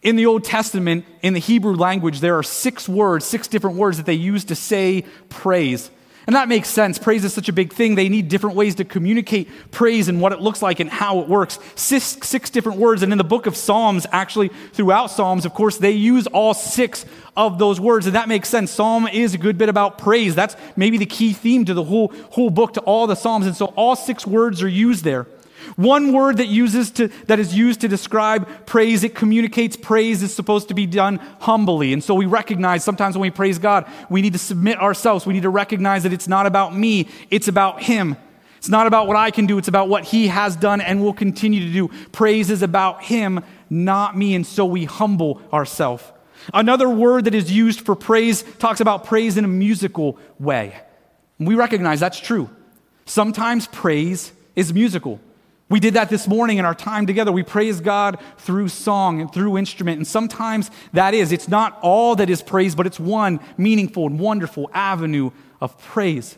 In 0.01 0.15
the 0.15 0.25
Old 0.25 0.43
Testament, 0.43 1.05
in 1.21 1.33
the 1.33 1.39
Hebrew 1.39 1.75
language, 1.75 2.21
there 2.21 2.37
are 2.37 2.43
six 2.43 2.89
words, 2.89 3.25
six 3.25 3.47
different 3.47 3.77
words 3.77 3.97
that 3.97 4.05
they 4.05 4.13
use 4.13 4.45
to 4.45 4.55
say 4.55 5.03
praise. 5.29 5.91
And 6.27 6.35
that 6.35 6.47
makes 6.47 6.69
sense. 6.69 6.99
Praise 6.99 7.25
is 7.25 7.33
such 7.33 7.49
a 7.49 7.53
big 7.53 7.73
thing. 7.73 7.95
They 7.95 8.07
need 8.07 8.27
different 8.27 8.55
ways 8.55 8.75
to 8.75 8.85
communicate 8.85 9.49
praise 9.71 10.07
and 10.07 10.21
what 10.21 10.31
it 10.31 10.39
looks 10.39 10.61
like 10.61 10.79
and 10.79 10.89
how 10.89 11.19
it 11.19 11.27
works. 11.27 11.57
Six, 11.75 12.17
six 12.21 12.49
different 12.49 12.77
words. 12.77 13.01
And 13.01 13.11
in 13.11 13.17
the 13.17 13.23
book 13.23 13.47
of 13.47 13.57
Psalms, 13.57 14.05
actually, 14.11 14.49
throughout 14.73 15.07
Psalms, 15.07 15.45
of 15.45 15.53
course, 15.53 15.77
they 15.77 15.91
use 15.91 16.27
all 16.27 16.53
six 16.53 17.05
of 17.35 17.57
those 17.57 17.79
words. 17.79 18.05
And 18.05 18.15
that 18.15 18.27
makes 18.27 18.49
sense. 18.49 18.71
Psalm 18.71 19.07
is 19.07 19.33
a 19.33 19.37
good 19.37 19.57
bit 19.57 19.69
about 19.69 19.97
praise. 19.97 20.35
That's 20.35 20.55
maybe 20.75 20.97
the 20.97 21.05
key 21.05 21.33
theme 21.33 21.65
to 21.65 21.73
the 21.73 21.83
whole, 21.83 22.13
whole 22.29 22.51
book, 22.51 22.73
to 22.73 22.81
all 22.81 23.07
the 23.07 23.15
Psalms. 23.15 23.47
And 23.47 23.55
so 23.55 23.67
all 23.75 23.95
six 23.95 24.27
words 24.27 24.61
are 24.61 24.69
used 24.69 25.03
there. 25.03 25.27
One 25.75 26.13
word 26.13 26.37
that, 26.37 26.47
uses 26.47 26.91
to, 26.91 27.07
that 27.27 27.39
is 27.39 27.55
used 27.55 27.81
to 27.81 27.87
describe 27.87 28.65
praise, 28.65 29.03
it 29.03 29.15
communicates 29.15 29.75
praise 29.75 30.21
is 30.23 30.33
supposed 30.33 30.67
to 30.67 30.73
be 30.73 30.85
done 30.85 31.17
humbly. 31.39 31.93
And 31.93 32.03
so 32.03 32.13
we 32.13 32.25
recognize 32.25 32.83
sometimes 32.83 33.15
when 33.15 33.21
we 33.21 33.31
praise 33.31 33.59
God, 33.59 33.89
we 34.09 34.21
need 34.21 34.33
to 34.33 34.39
submit 34.39 34.79
ourselves. 34.79 35.25
We 35.25 35.33
need 35.33 35.43
to 35.43 35.49
recognize 35.49 36.03
that 36.03 36.13
it's 36.13 36.27
not 36.27 36.45
about 36.45 36.75
me, 36.75 37.07
it's 37.29 37.47
about 37.47 37.83
Him. 37.83 38.17
It's 38.57 38.69
not 38.69 38.85
about 38.85 39.07
what 39.07 39.17
I 39.17 39.31
can 39.31 39.47
do, 39.47 39.57
it's 39.57 39.67
about 39.67 39.89
what 39.89 40.03
He 40.03 40.27
has 40.27 40.55
done 40.55 40.81
and 40.81 41.01
will 41.01 41.13
continue 41.13 41.61
to 41.61 41.73
do. 41.73 41.87
Praise 42.11 42.51
is 42.51 42.61
about 42.61 43.03
Him, 43.03 43.43
not 43.69 44.15
me. 44.17 44.35
And 44.35 44.45
so 44.45 44.65
we 44.65 44.85
humble 44.85 45.41
ourselves. 45.51 46.03
Another 46.53 46.89
word 46.89 47.25
that 47.25 47.35
is 47.35 47.51
used 47.51 47.81
for 47.81 47.95
praise 47.95 48.43
talks 48.59 48.79
about 48.79 49.05
praise 49.05 49.37
in 49.37 49.45
a 49.45 49.47
musical 49.47 50.17
way. 50.39 50.79
We 51.39 51.55
recognize 51.55 51.99
that's 51.99 52.19
true. 52.19 52.49
Sometimes 53.05 53.67
praise 53.67 54.31
is 54.55 54.73
musical. 54.73 55.19
We 55.71 55.79
did 55.79 55.93
that 55.93 56.09
this 56.09 56.27
morning 56.27 56.57
in 56.57 56.65
our 56.65 56.75
time 56.75 57.07
together. 57.07 57.31
We 57.31 57.43
praise 57.43 57.79
God 57.79 58.19
through 58.37 58.67
song 58.67 59.21
and 59.21 59.31
through 59.31 59.57
instrument. 59.57 59.97
And 59.97 60.05
sometimes 60.05 60.69
that 60.91 61.13
is, 61.13 61.31
it's 61.31 61.47
not 61.47 61.79
all 61.81 62.17
that 62.17 62.29
is 62.29 62.41
praise, 62.41 62.75
but 62.75 62.85
it's 62.85 62.99
one 62.99 63.39
meaningful 63.57 64.07
and 64.07 64.19
wonderful 64.19 64.69
avenue 64.73 65.31
of 65.61 65.79
praise. 65.79 66.37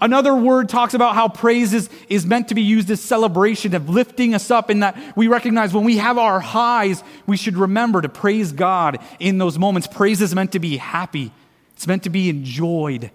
Another 0.00 0.32
word 0.32 0.68
talks 0.68 0.94
about 0.94 1.16
how 1.16 1.28
praise 1.28 1.72
is, 1.74 1.90
is 2.08 2.24
meant 2.24 2.48
to 2.48 2.54
be 2.54 2.62
used 2.62 2.88
as 2.90 3.00
celebration, 3.00 3.74
of 3.74 3.88
lifting 3.88 4.32
us 4.32 4.48
up, 4.48 4.70
in 4.70 4.80
that 4.80 5.16
we 5.16 5.26
recognize 5.26 5.74
when 5.74 5.84
we 5.84 5.96
have 5.96 6.16
our 6.16 6.38
highs, 6.38 7.02
we 7.26 7.36
should 7.36 7.56
remember 7.56 8.00
to 8.00 8.08
praise 8.08 8.52
God 8.52 8.98
in 9.18 9.38
those 9.38 9.58
moments. 9.58 9.88
Praise 9.88 10.20
is 10.20 10.36
meant 10.36 10.52
to 10.52 10.60
be 10.60 10.76
happy, 10.76 11.32
it's 11.72 11.88
meant 11.88 12.04
to 12.04 12.10
be 12.10 12.28
enjoyed. 12.28 13.10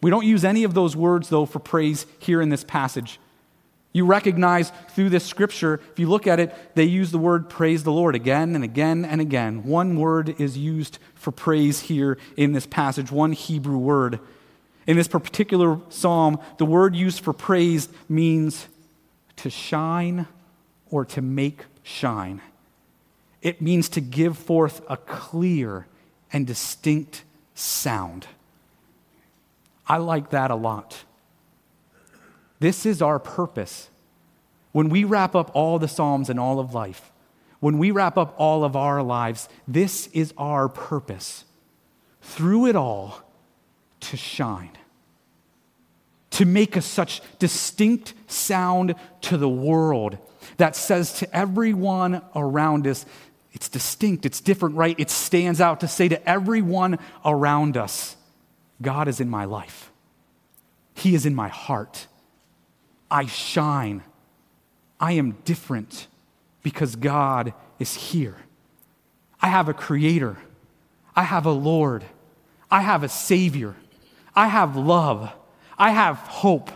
We 0.00 0.10
don't 0.10 0.26
use 0.26 0.44
any 0.44 0.62
of 0.62 0.74
those 0.74 0.94
words, 0.94 1.28
though, 1.30 1.46
for 1.46 1.58
praise 1.58 2.06
here 2.20 2.40
in 2.40 2.50
this 2.50 2.62
passage. 2.62 3.18
You 3.94 4.04
recognize 4.04 4.72
through 4.90 5.10
this 5.10 5.24
scripture, 5.24 5.80
if 5.92 6.00
you 6.00 6.08
look 6.08 6.26
at 6.26 6.40
it, 6.40 6.52
they 6.74 6.82
use 6.82 7.12
the 7.12 7.18
word 7.18 7.48
praise 7.48 7.84
the 7.84 7.92
Lord 7.92 8.16
again 8.16 8.56
and 8.56 8.64
again 8.64 9.04
and 9.04 9.20
again. 9.20 9.62
One 9.62 9.96
word 9.96 10.34
is 10.40 10.58
used 10.58 10.98
for 11.14 11.30
praise 11.30 11.78
here 11.82 12.18
in 12.36 12.52
this 12.52 12.66
passage, 12.66 13.12
one 13.12 13.32
Hebrew 13.32 13.78
word. 13.78 14.18
In 14.88 14.96
this 14.96 15.06
particular 15.06 15.78
psalm, 15.90 16.40
the 16.58 16.66
word 16.66 16.96
used 16.96 17.20
for 17.20 17.32
praise 17.32 17.88
means 18.08 18.66
to 19.36 19.48
shine 19.48 20.26
or 20.90 21.04
to 21.04 21.22
make 21.22 21.64
shine. 21.84 22.40
It 23.42 23.62
means 23.62 23.88
to 23.90 24.00
give 24.00 24.36
forth 24.36 24.82
a 24.88 24.96
clear 24.96 25.86
and 26.32 26.48
distinct 26.48 27.22
sound. 27.54 28.26
I 29.86 29.98
like 29.98 30.30
that 30.30 30.50
a 30.50 30.56
lot. 30.56 31.04
This 32.64 32.86
is 32.86 33.02
our 33.02 33.18
purpose. 33.18 33.90
When 34.72 34.88
we 34.88 35.04
wrap 35.04 35.34
up 35.34 35.50
all 35.52 35.78
the 35.78 35.86
Psalms 35.86 36.30
and 36.30 36.40
all 36.40 36.58
of 36.58 36.72
life, 36.72 37.12
when 37.60 37.76
we 37.76 37.90
wrap 37.90 38.16
up 38.16 38.34
all 38.38 38.64
of 38.64 38.74
our 38.74 39.02
lives, 39.02 39.50
this 39.68 40.06
is 40.14 40.32
our 40.38 40.70
purpose. 40.70 41.44
Through 42.22 42.68
it 42.68 42.74
all, 42.74 43.20
to 44.00 44.16
shine, 44.16 44.70
to 46.30 46.46
make 46.46 46.74
a 46.74 46.80
such 46.80 47.20
distinct 47.38 48.14
sound 48.28 48.94
to 49.20 49.36
the 49.36 49.46
world 49.46 50.16
that 50.56 50.74
says 50.74 51.12
to 51.18 51.36
everyone 51.36 52.22
around 52.34 52.86
us, 52.86 53.04
it's 53.52 53.68
distinct, 53.68 54.24
it's 54.24 54.40
different, 54.40 54.76
right? 54.76 54.98
It 54.98 55.10
stands 55.10 55.60
out 55.60 55.80
to 55.80 55.86
say 55.86 56.08
to 56.08 56.26
everyone 56.26 56.98
around 57.26 57.76
us, 57.76 58.16
God 58.80 59.06
is 59.06 59.20
in 59.20 59.28
my 59.28 59.44
life, 59.44 59.92
He 60.94 61.14
is 61.14 61.26
in 61.26 61.34
my 61.34 61.48
heart. 61.48 62.06
I 63.14 63.26
shine. 63.26 64.02
I 64.98 65.12
am 65.12 65.36
different 65.44 66.08
because 66.64 66.96
God 66.96 67.54
is 67.78 67.94
here. 67.94 68.36
I 69.40 69.46
have 69.46 69.68
a 69.68 69.72
creator. 69.72 70.36
I 71.14 71.22
have 71.22 71.46
a 71.46 71.52
Lord. 71.52 72.04
I 72.72 72.80
have 72.80 73.04
a 73.04 73.08
Savior. 73.08 73.76
I 74.34 74.48
have 74.48 74.74
love. 74.74 75.32
I 75.78 75.92
have 75.92 76.16
hope. 76.16 76.72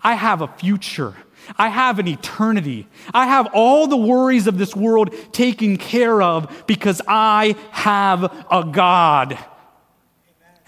I 0.00 0.14
have 0.14 0.42
a 0.42 0.46
future. 0.46 1.12
I 1.58 1.70
have 1.70 1.98
an 1.98 2.06
eternity. 2.06 2.86
I 3.12 3.26
have 3.26 3.48
all 3.52 3.88
the 3.88 3.96
worries 3.96 4.46
of 4.46 4.58
this 4.58 4.76
world 4.76 5.12
taken 5.32 5.76
care 5.76 6.22
of 6.22 6.66
because 6.68 7.02
I 7.08 7.56
have 7.72 8.22
a 8.48 8.62
God. 8.70 9.36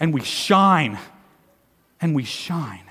And 0.01 0.13
we 0.13 0.19
shine. 0.21 0.99
And 2.01 2.13
we 2.13 2.25
shine. 2.25 2.89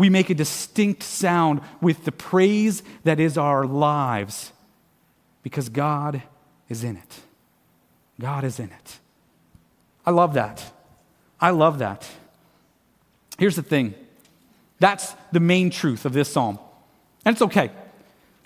We 0.00 0.08
make 0.08 0.30
a 0.30 0.34
distinct 0.34 1.02
sound 1.02 1.60
with 1.82 2.06
the 2.06 2.10
praise 2.10 2.82
that 3.04 3.20
is 3.20 3.36
our 3.36 3.66
lives 3.66 4.50
because 5.42 5.68
God 5.68 6.22
is 6.70 6.82
in 6.82 6.96
it. 6.96 7.20
God 8.18 8.42
is 8.42 8.58
in 8.58 8.70
it. 8.70 8.98
I 10.06 10.10
love 10.12 10.32
that. 10.32 10.72
I 11.38 11.50
love 11.50 11.80
that. 11.80 12.08
Here's 13.36 13.56
the 13.56 13.62
thing 13.62 13.92
that's 14.78 15.14
the 15.32 15.40
main 15.40 15.68
truth 15.68 16.06
of 16.06 16.14
this 16.14 16.32
psalm. 16.32 16.58
And 17.26 17.34
it's 17.34 17.42
okay. 17.42 17.70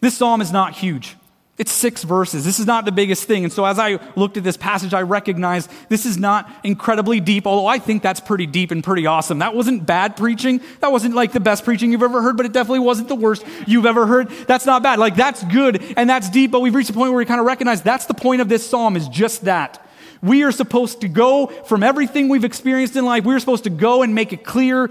This 0.00 0.16
psalm 0.16 0.40
is 0.40 0.50
not 0.50 0.74
huge. 0.74 1.16
It's 1.56 1.70
six 1.70 2.02
verses. 2.02 2.44
This 2.44 2.58
is 2.58 2.66
not 2.66 2.84
the 2.84 2.90
biggest 2.90 3.24
thing. 3.24 3.44
And 3.44 3.52
so 3.52 3.64
as 3.64 3.78
I 3.78 4.00
looked 4.16 4.36
at 4.36 4.42
this 4.42 4.56
passage, 4.56 4.92
I 4.92 5.02
recognized 5.02 5.70
this 5.88 6.04
is 6.04 6.18
not 6.18 6.50
incredibly 6.64 7.20
deep, 7.20 7.46
although 7.46 7.68
I 7.68 7.78
think 7.78 8.02
that's 8.02 8.18
pretty 8.18 8.46
deep 8.46 8.72
and 8.72 8.82
pretty 8.82 9.06
awesome. 9.06 9.38
That 9.38 9.54
wasn't 9.54 9.86
bad 9.86 10.16
preaching. 10.16 10.60
That 10.80 10.90
wasn't 10.90 11.14
like 11.14 11.30
the 11.30 11.38
best 11.38 11.64
preaching 11.64 11.92
you've 11.92 12.02
ever 12.02 12.20
heard, 12.22 12.36
but 12.36 12.44
it 12.44 12.50
definitely 12.50 12.80
wasn't 12.80 13.06
the 13.06 13.14
worst 13.14 13.44
you've 13.68 13.86
ever 13.86 14.04
heard. 14.04 14.30
That's 14.48 14.66
not 14.66 14.82
bad. 14.82 14.98
Like 14.98 15.14
that's 15.14 15.44
good 15.44 15.80
and 15.96 16.10
that's 16.10 16.28
deep, 16.28 16.50
but 16.50 16.58
we've 16.58 16.74
reached 16.74 16.90
a 16.90 16.92
point 16.92 17.12
where 17.12 17.18
we 17.18 17.24
kind 17.24 17.38
of 17.38 17.46
recognize 17.46 17.82
that's 17.82 18.06
the 18.06 18.14
point 18.14 18.40
of 18.40 18.48
this 18.48 18.68
psalm 18.68 18.96
is 18.96 19.06
just 19.06 19.44
that. 19.44 19.80
We 20.22 20.42
are 20.42 20.52
supposed 20.52 21.02
to 21.02 21.08
go 21.08 21.46
from 21.46 21.84
everything 21.84 22.28
we've 22.28 22.44
experienced 22.44 22.96
in 22.96 23.04
life, 23.04 23.24
we're 23.24 23.38
supposed 23.38 23.64
to 23.64 23.70
go 23.70 24.02
and 24.02 24.12
make 24.12 24.32
a 24.32 24.36
clear, 24.36 24.90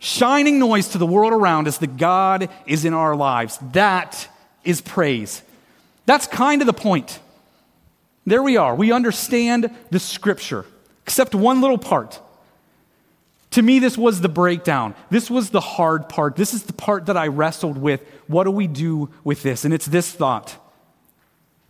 shining 0.00 0.58
noise 0.58 0.88
to 0.88 0.98
the 0.98 1.06
world 1.06 1.32
around 1.32 1.68
us 1.68 1.78
that 1.78 1.98
God 1.98 2.48
is 2.66 2.84
in 2.84 2.94
our 2.94 3.14
lives. 3.14 3.58
That 3.72 4.26
is 4.64 4.80
praise. 4.80 5.42
That's 6.06 6.26
kind 6.26 6.62
of 6.62 6.66
the 6.66 6.72
point. 6.72 7.20
There 8.26 8.42
we 8.42 8.56
are. 8.56 8.74
We 8.74 8.92
understand 8.92 9.70
the 9.90 9.98
scripture, 9.98 10.64
except 11.04 11.34
one 11.34 11.60
little 11.60 11.78
part. 11.78 12.20
To 13.52 13.62
me, 13.62 13.80
this 13.80 13.98
was 13.98 14.20
the 14.20 14.28
breakdown. 14.28 14.94
This 15.10 15.28
was 15.28 15.50
the 15.50 15.60
hard 15.60 16.08
part. 16.08 16.36
This 16.36 16.54
is 16.54 16.64
the 16.64 16.72
part 16.72 17.06
that 17.06 17.16
I 17.16 17.26
wrestled 17.26 17.78
with. 17.78 18.02
What 18.28 18.44
do 18.44 18.52
we 18.52 18.68
do 18.68 19.10
with 19.24 19.42
this? 19.42 19.64
And 19.64 19.74
it's 19.74 19.86
this 19.86 20.12
thought. 20.12 20.56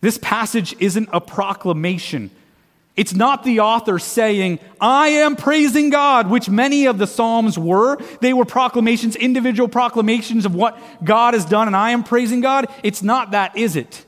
This 0.01 0.19
passage 0.19 0.75
isn't 0.79 1.09
a 1.11 1.21
proclamation. 1.21 2.29
It's 2.95 3.13
not 3.13 3.43
the 3.43 3.61
author 3.61 3.97
saying, 3.97 4.59
I 4.79 5.07
am 5.07 5.35
praising 5.35 5.89
God, 5.89 6.29
which 6.29 6.49
many 6.49 6.85
of 6.85 6.97
the 6.97 7.07
Psalms 7.07 7.57
were. 7.57 7.97
They 8.19 8.33
were 8.33 8.45
proclamations, 8.45 9.15
individual 9.15 9.69
proclamations 9.69 10.45
of 10.45 10.53
what 10.53 10.77
God 11.03 11.33
has 11.33 11.45
done, 11.45 11.67
and 11.67 11.75
I 11.75 11.91
am 11.91 12.03
praising 12.03 12.41
God. 12.41 12.67
It's 12.83 13.01
not 13.01 13.31
that, 13.31 13.57
is 13.57 13.75
it? 13.75 14.05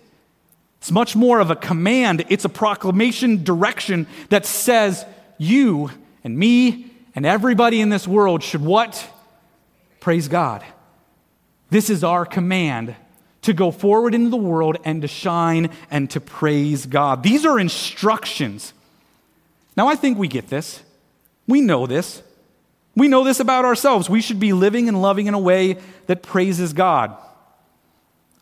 It's 0.84 0.92
much 0.92 1.16
more 1.16 1.40
of 1.40 1.50
a 1.50 1.56
command, 1.56 2.26
it's 2.28 2.44
a 2.44 2.50
proclamation 2.50 3.46
direction 3.46 4.06
that 4.28 4.46
says, 4.46 5.06
You 5.38 5.90
and 6.26 6.38
me 6.38 6.92
and 7.16 7.26
everybody 7.26 7.80
in 7.80 7.88
this 7.88 8.06
world 8.06 8.44
should 8.44 8.60
what? 8.60 9.10
Praise 10.02 10.28
God. 10.28 10.62
This 11.70 11.90
is 11.90 12.04
our 12.04 12.26
command 12.26 12.98
to 13.44 13.54
go 13.54 13.72
forward 13.72 14.14
into 14.14 14.30
the 14.30 14.36
world 14.36 14.76
and 14.84 15.02
to 15.04 15.08
shine 15.08 15.70
and 15.90 16.10
to 16.10 16.20
praise 16.20 16.86
God. 16.86 17.24
These 17.24 17.46
are 17.46 17.58
instructions. 17.58 18.74
Now, 19.78 19.88
I 19.88 19.96
think 19.96 20.18
we 20.18 20.28
get 20.28 20.50
this. 20.50 20.84
We 21.48 21.62
know 21.62 21.88
this. 21.88 22.22
We 22.94 23.08
know 23.08 23.24
this 23.24 23.40
about 23.40 23.64
ourselves. 23.64 24.10
We 24.10 24.20
should 24.20 24.42
be 24.42 24.52
living 24.52 24.90
and 24.90 25.02
loving 25.02 25.28
in 25.28 25.34
a 25.34 25.40
way 25.40 25.78
that 26.08 26.24
praises 26.24 26.74
God. 26.74 27.16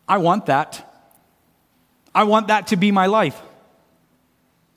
I 0.08 0.18
want 0.18 0.46
that. 0.46 0.88
I 2.14 2.24
want 2.24 2.48
that 2.48 2.68
to 2.68 2.76
be 2.76 2.90
my 2.90 3.06
life. 3.06 3.40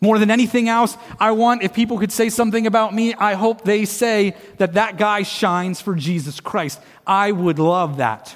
More 0.02 0.20
than 0.20 0.30
anything 0.30 0.70
else, 0.70 0.98
I 1.20 1.32
want, 1.32 1.64
if 1.64 1.74
people 1.74 1.98
could 1.98 2.12
say 2.12 2.30
something 2.30 2.68
about 2.68 2.94
me, 2.94 3.14
I 3.16 3.34
hope 3.34 3.64
they 3.64 3.86
say 3.86 4.36
that 4.58 4.74
that 4.74 4.98
guy 4.98 5.24
shines 5.24 5.82
for 5.82 5.96
Jesus 5.96 6.40
Christ. 6.40 6.80
I 7.08 7.32
would 7.32 7.60
love 7.60 7.98
that. 7.98 8.36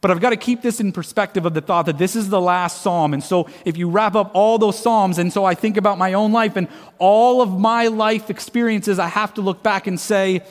But 0.00 0.10
I've 0.10 0.20
got 0.20 0.30
to 0.30 0.36
keep 0.36 0.62
this 0.62 0.80
in 0.80 0.90
perspective 0.90 1.46
of 1.46 1.54
the 1.54 1.60
thought 1.60 1.86
that 1.86 1.98
this 1.98 2.16
is 2.16 2.28
the 2.28 2.40
last 2.40 2.82
psalm. 2.82 3.14
And 3.14 3.22
so 3.22 3.48
if 3.64 3.76
you 3.76 3.88
wrap 3.88 4.16
up 4.16 4.32
all 4.34 4.58
those 4.58 4.78
psalms, 4.78 5.18
and 5.18 5.32
so 5.32 5.44
I 5.44 5.54
think 5.54 5.76
about 5.76 5.96
my 5.96 6.14
own 6.14 6.32
life 6.32 6.56
and 6.56 6.68
all 6.98 7.40
of 7.40 7.58
my 7.58 7.86
life 7.86 8.28
experiences, 8.28 8.98
I 8.98 9.06
have 9.06 9.34
to 9.34 9.42
look 9.42 9.62
back 9.62 9.86
and 9.86 10.00
say, 10.00 10.42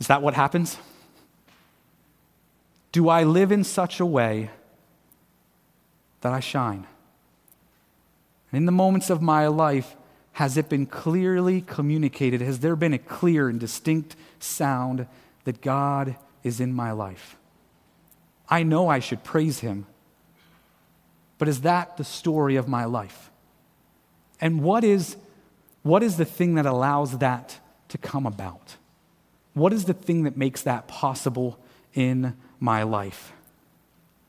Is 0.00 0.06
that 0.06 0.22
what 0.22 0.32
happens? 0.32 0.78
Do 2.90 3.08
I 3.08 3.24
live 3.24 3.52
in 3.52 3.64
such 3.64 4.00
a 4.00 4.06
way 4.06 4.50
that 6.22 6.32
I 6.32 6.40
shine? 6.40 6.86
And 8.50 8.58
in 8.58 8.66
the 8.66 8.72
moments 8.72 9.10
of 9.10 9.22
my 9.22 9.46
life, 9.46 9.96
has 10.32 10.56
it 10.56 10.68
been 10.68 10.86
clearly 10.86 11.60
communicated? 11.60 12.40
Has 12.40 12.60
there 12.60 12.76
been 12.76 12.94
a 12.94 12.98
clear 12.98 13.48
and 13.48 13.60
distinct 13.60 14.16
sound 14.38 15.06
that 15.44 15.60
God 15.60 16.16
is 16.42 16.60
in 16.60 16.72
my 16.72 16.92
life? 16.92 17.36
I 18.48 18.62
know 18.62 18.88
I 18.88 18.98
should 18.98 19.24
praise 19.24 19.60
Him, 19.60 19.86
but 21.38 21.48
is 21.48 21.62
that 21.62 21.96
the 21.96 22.04
story 22.04 22.56
of 22.56 22.68
my 22.68 22.84
life? 22.84 23.30
And 24.40 24.62
what 24.62 24.84
is, 24.84 25.16
what 25.82 26.02
is 26.02 26.16
the 26.16 26.24
thing 26.24 26.54
that 26.54 26.66
allows 26.66 27.18
that 27.18 27.58
to 27.88 27.98
come 27.98 28.26
about? 28.26 28.76
What 29.54 29.72
is 29.72 29.84
the 29.84 29.94
thing 29.94 30.24
that 30.24 30.36
makes 30.36 30.62
that 30.62 30.88
possible 30.88 31.58
in 31.94 32.36
my 32.58 32.82
life? 32.82 33.32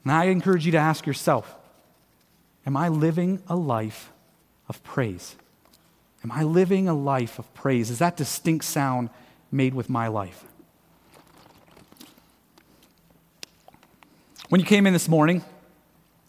And 0.03 0.11
I 0.11 0.25
encourage 0.25 0.65
you 0.65 0.71
to 0.73 0.77
ask 0.77 1.05
yourself 1.05 1.55
Am 2.65 2.77
I 2.77 2.87
living 2.87 3.41
a 3.47 3.55
life 3.55 4.11
of 4.69 4.83
praise? 4.83 5.35
Am 6.23 6.31
I 6.31 6.43
living 6.43 6.87
a 6.87 6.93
life 6.93 7.37
of 7.37 7.53
praise? 7.53 7.89
Is 7.89 7.99
that 7.99 8.15
distinct 8.15 8.65
sound 8.65 9.09
made 9.51 9.73
with 9.73 9.89
my 9.89 10.07
life? 10.07 10.45
When 14.49 14.61
you 14.61 14.67
came 14.67 14.85
in 14.87 14.93
this 14.93 15.09
morning, 15.09 15.43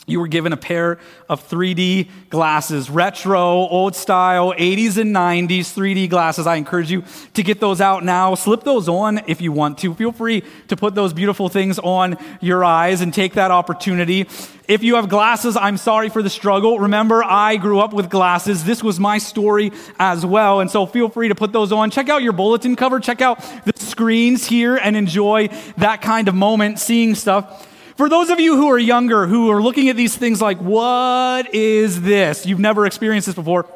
you 0.06 0.20
were 0.20 0.28
given 0.28 0.52
a 0.52 0.56
pair 0.56 0.98
of 1.28 1.48
3D 1.48 2.08
glasses, 2.28 2.90
retro, 2.90 3.40
old 3.40 3.96
style, 3.96 4.52
80s 4.52 4.98
and 4.98 5.14
90s 5.14 5.74
3D 5.74 6.10
glasses. 6.10 6.46
I 6.46 6.56
encourage 6.56 6.90
you 6.90 7.04
to 7.34 7.42
get 7.42 7.60
those 7.60 7.80
out 7.80 8.04
now. 8.04 8.34
Slip 8.34 8.64
those 8.64 8.88
on 8.88 9.22
if 9.26 9.40
you 9.40 9.52
want 9.52 9.78
to. 9.78 9.94
Feel 9.94 10.12
free 10.12 10.42
to 10.68 10.76
put 10.76 10.94
those 10.94 11.12
beautiful 11.12 11.48
things 11.48 11.78
on 11.78 12.18
your 12.40 12.64
eyes 12.64 13.00
and 13.00 13.14
take 13.14 13.34
that 13.34 13.50
opportunity. 13.50 14.28
If 14.66 14.82
you 14.82 14.96
have 14.96 15.08
glasses, 15.08 15.56
I'm 15.56 15.76
sorry 15.76 16.08
for 16.08 16.22
the 16.22 16.30
struggle. 16.30 16.78
Remember, 16.78 17.22
I 17.22 17.56
grew 17.56 17.80
up 17.80 17.92
with 17.92 18.08
glasses. 18.08 18.64
This 18.64 18.82
was 18.82 18.98
my 18.98 19.18
story 19.18 19.72
as 19.98 20.24
well. 20.24 20.60
And 20.60 20.70
so 20.70 20.86
feel 20.86 21.08
free 21.08 21.28
to 21.28 21.34
put 21.34 21.52
those 21.52 21.72
on. 21.72 21.90
Check 21.90 22.08
out 22.08 22.22
your 22.22 22.32
bulletin 22.32 22.76
cover, 22.76 23.00
check 23.00 23.20
out 23.20 23.40
the 23.64 23.72
screens 23.76 24.46
here, 24.46 24.76
and 24.76 24.96
enjoy 24.96 25.48
that 25.76 26.02
kind 26.02 26.28
of 26.28 26.34
moment, 26.34 26.78
seeing 26.78 27.14
stuff. 27.14 27.68
For 27.96 28.08
those 28.08 28.28
of 28.30 28.40
you 28.40 28.56
who 28.56 28.68
are 28.70 28.78
younger, 28.78 29.26
who 29.26 29.50
are 29.50 29.62
looking 29.62 29.88
at 29.88 29.96
these 29.96 30.16
things 30.16 30.42
like, 30.42 30.58
what 30.58 31.54
is 31.54 32.02
this? 32.02 32.44
You've 32.44 32.58
never 32.58 32.86
experienced 32.86 33.26
this 33.26 33.36
before. 33.36 33.66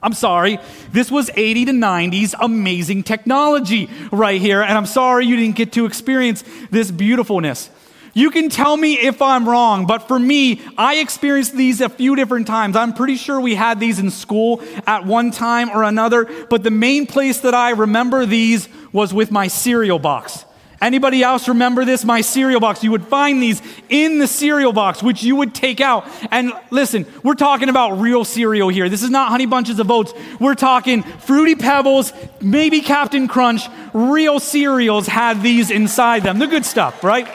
I'm 0.00 0.12
sorry. 0.12 0.58
This 0.92 1.10
was 1.10 1.30
80 1.34 1.66
to 1.66 1.72
90s 1.72 2.34
amazing 2.40 3.02
technology 3.02 3.90
right 4.12 4.40
here. 4.40 4.62
And 4.62 4.78
I'm 4.78 4.86
sorry 4.86 5.26
you 5.26 5.36
didn't 5.36 5.56
get 5.56 5.72
to 5.72 5.84
experience 5.84 6.44
this 6.70 6.92
beautifulness. 6.92 7.70
You 8.14 8.30
can 8.30 8.50
tell 8.50 8.76
me 8.76 8.94
if 8.94 9.20
I'm 9.20 9.48
wrong, 9.48 9.86
but 9.86 10.08
for 10.08 10.18
me, 10.18 10.60
I 10.78 10.96
experienced 10.96 11.54
these 11.54 11.80
a 11.80 11.88
few 11.88 12.16
different 12.16 12.46
times. 12.46 12.76
I'm 12.76 12.92
pretty 12.94 13.16
sure 13.16 13.40
we 13.40 13.54
had 13.54 13.78
these 13.78 13.98
in 13.98 14.10
school 14.10 14.62
at 14.86 15.06
one 15.06 15.30
time 15.30 15.70
or 15.70 15.84
another, 15.84 16.24
but 16.48 16.62
the 16.62 16.70
main 16.70 17.06
place 17.06 17.40
that 17.40 17.54
I 17.54 17.70
remember 17.70 18.26
these 18.26 18.68
was 18.92 19.14
with 19.14 19.30
my 19.30 19.46
cereal 19.48 19.98
box. 19.98 20.44
Anybody 20.80 21.22
else 21.22 21.46
remember 21.46 21.84
this? 21.84 22.04
My 22.04 22.22
cereal 22.22 22.58
box. 22.58 22.82
You 22.82 22.90
would 22.92 23.04
find 23.04 23.42
these 23.42 23.60
in 23.90 24.18
the 24.18 24.26
cereal 24.26 24.72
box, 24.72 25.02
which 25.02 25.22
you 25.22 25.36
would 25.36 25.54
take 25.54 25.80
out. 25.80 26.08
And 26.30 26.52
listen, 26.70 27.04
we're 27.22 27.34
talking 27.34 27.68
about 27.68 28.00
real 28.00 28.24
cereal 28.24 28.70
here. 28.70 28.88
This 28.88 29.02
is 29.02 29.10
not 29.10 29.28
Honey 29.28 29.44
Bunches 29.44 29.78
of 29.78 29.90
Oats. 29.90 30.14
We're 30.38 30.54
talking 30.54 31.02
Fruity 31.02 31.54
Pebbles, 31.54 32.14
maybe 32.40 32.80
Captain 32.80 33.28
Crunch. 33.28 33.62
Real 33.92 34.40
cereals 34.40 35.06
had 35.06 35.42
these 35.42 35.70
inside 35.70 36.22
them. 36.22 36.38
The 36.38 36.46
good 36.46 36.64
stuff, 36.64 37.04
right? 37.04 37.28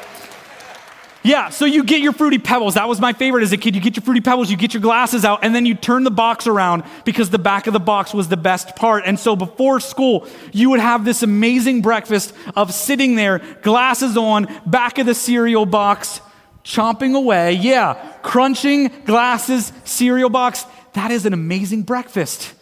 Yeah, 1.26 1.50
so 1.50 1.66
you 1.66 1.84
get 1.84 2.02
your 2.02 2.14
Fruity 2.14 2.38
Pebbles. 2.38 2.76
That 2.76 2.88
was 2.88 3.02
my 3.02 3.12
favorite 3.12 3.42
as 3.42 3.52
a 3.52 3.58
kid. 3.58 3.74
You 3.74 3.82
get 3.82 3.96
your 3.96 4.04
Fruity 4.04 4.22
Pebbles, 4.22 4.52
you 4.52 4.58
get 4.58 4.76
your 4.76 4.82
glasses 4.82 5.26
out, 5.26 5.40
and 5.42 5.56
then 5.56 5.66
you 5.66 5.74
turn 5.74 6.04
the 6.04 6.12
box 6.12 6.46
around 6.46 6.84
because 7.04 7.32
the 7.32 7.40
back 7.40 7.66
of 7.66 7.74
the 7.74 7.80
box 7.80 8.14
was 8.14 8.28
the 8.28 8.38
best 8.38 8.76
part. 8.76 9.06
And 9.08 9.20
so 9.20 9.36
before 9.36 9.80
school, 9.80 10.28
you 10.54 10.70
would 10.70 10.80
have 10.80 11.04
this 11.04 11.24
amazing 11.24 11.82
breakfast 11.82 12.32
of 12.56 12.72
sitting 12.72 13.16
there, 13.16 13.40
glasses 13.64 14.18
on, 14.18 14.48
back 14.68 15.00
of 15.00 15.08
the 15.08 15.16
cereal 15.16 15.66
box, 15.66 16.22
chomping 16.64 17.16
away. 17.16 17.54
Yeah, 17.54 17.96
crunching 18.22 18.92
glasses, 19.06 19.74
cereal 19.84 20.30
box. 20.30 20.64
That 20.94 21.10
is 21.10 21.26
an 21.26 21.34
amazing 21.34 21.84
breakfast. 21.84 22.54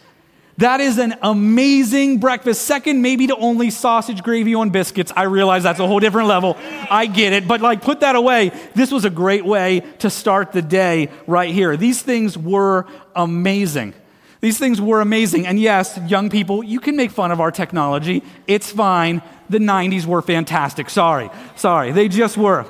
That 0.57 0.81
is 0.81 0.99
an 0.99 1.15
amazing 1.23 2.19
breakfast. 2.19 2.63
Second, 2.65 3.01
maybe 3.01 3.27
to 3.27 3.35
only 3.35 3.71
sausage 3.71 4.21
gravy 4.21 4.53
on 4.53 4.69
biscuits. 4.69 5.11
I 5.15 5.23
realize 5.23 5.63
that's 5.63 5.79
a 5.79 5.87
whole 5.87 5.99
different 5.99 6.27
level. 6.27 6.57
I 6.91 7.07
get 7.07 7.33
it. 7.33 7.47
But 7.47 7.61
like, 7.61 7.81
put 7.81 8.01
that 8.01 8.15
away. 8.15 8.51
This 8.75 8.91
was 8.91 9.03
a 9.03 9.09
great 9.09 9.45
way 9.45 9.81
to 9.99 10.11
start 10.11 10.51
the 10.51 10.61
day 10.61 11.09
right 11.25 11.51
here. 11.51 11.75
These 11.75 12.03
things 12.03 12.37
were 12.37 12.85
amazing. 13.15 13.95
These 14.41 14.59
things 14.59 14.79
were 14.79 15.01
amazing. 15.01 15.47
And 15.47 15.59
yes, 15.59 15.97
young 16.05 16.29
people, 16.29 16.63
you 16.63 16.79
can 16.79 16.95
make 16.95 17.09
fun 17.09 17.31
of 17.31 17.41
our 17.41 17.49
technology. 17.49 18.21
It's 18.45 18.71
fine. 18.71 19.23
The 19.49 19.57
90s 19.57 20.05
were 20.05 20.21
fantastic. 20.21 20.89
Sorry. 20.89 21.31
Sorry. 21.55 21.91
They 21.91 22.09
just 22.09 22.37
were. 22.37 22.65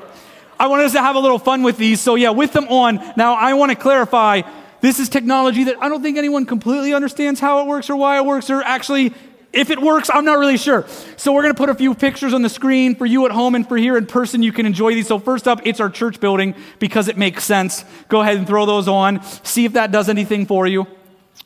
I 0.57 0.67
wanted 0.67 0.85
us 0.85 0.93
to 0.93 1.01
have 1.01 1.15
a 1.15 1.19
little 1.19 1.39
fun 1.39 1.63
with 1.63 1.77
these. 1.77 1.99
So, 1.99 2.15
yeah, 2.15 2.29
with 2.29 2.53
them 2.53 2.67
on. 2.69 3.03
Now, 3.17 3.33
I 3.33 3.55
want 3.55 3.71
to 3.71 3.75
clarify 3.75 4.43
this 4.83 4.99
is 4.99 5.07
technology 5.07 5.63
that 5.63 5.81
I 5.81 5.87
don't 5.87 6.03
think 6.03 6.17
anyone 6.17 6.45
completely 6.45 6.93
understands 6.93 7.39
how 7.39 7.61
it 7.61 7.67
works 7.67 7.89
or 7.89 7.95
why 7.95 8.17
it 8.17 8.25
works, 8.25 8.49
or 8.49 8.61
actually, 8.61 9.13
if 9.53 9.69
it 9.69 9.81
works, 9.81 10.09
I'm 10.13 10.25
not 10.25 10.39
really 10.39 10.57
sure. 10.57 10.85
So, 11.15 11.31
we're 11.31 11.43
going 11.43 11.53
to 11.53 11.57
put 11.57 11.69
a 11.69 11.73
few 11.73 11.95
pictures 11.95 12.33
on 12.33 12.41
the 12.41 12.49
screen 12.49 12.93
for 12.93 13.05
you 13.05 13.25
at 13.25 13.31
home 13.31 13.55
and 13.55 13.65
for 13.65 13.77
here 13.77 13.95
in 13.95 14.07
person. 14.07 14.43
You 14.43 14.51
can 14.51 14.65
enjoy 14.65 14.93
these. 14.93 15.07
So, 15.07 15.19
first 15.19 15.47
up, 15.47 15.61
it's 15.63 15.79
our 15.79 15.89
church 15.89 16.19
building 16.19 16.53
because 16.79 17.07
it 17.07 17.17
makes 17.17 17.45
sense. 17.45 17.85
Go 18.09 18.19
ahead 18.19 18.35
and 18.35 18.45
throw 18.45 18.65
those 18.65 18.89
on. 18.89 19.23
See 19.45 19.63
if 19.63 19.71
that 19.71 19.93
does 19.93 20.09
anything 20.09 20.45
for 20.47 20.67
you. 20.67 20.85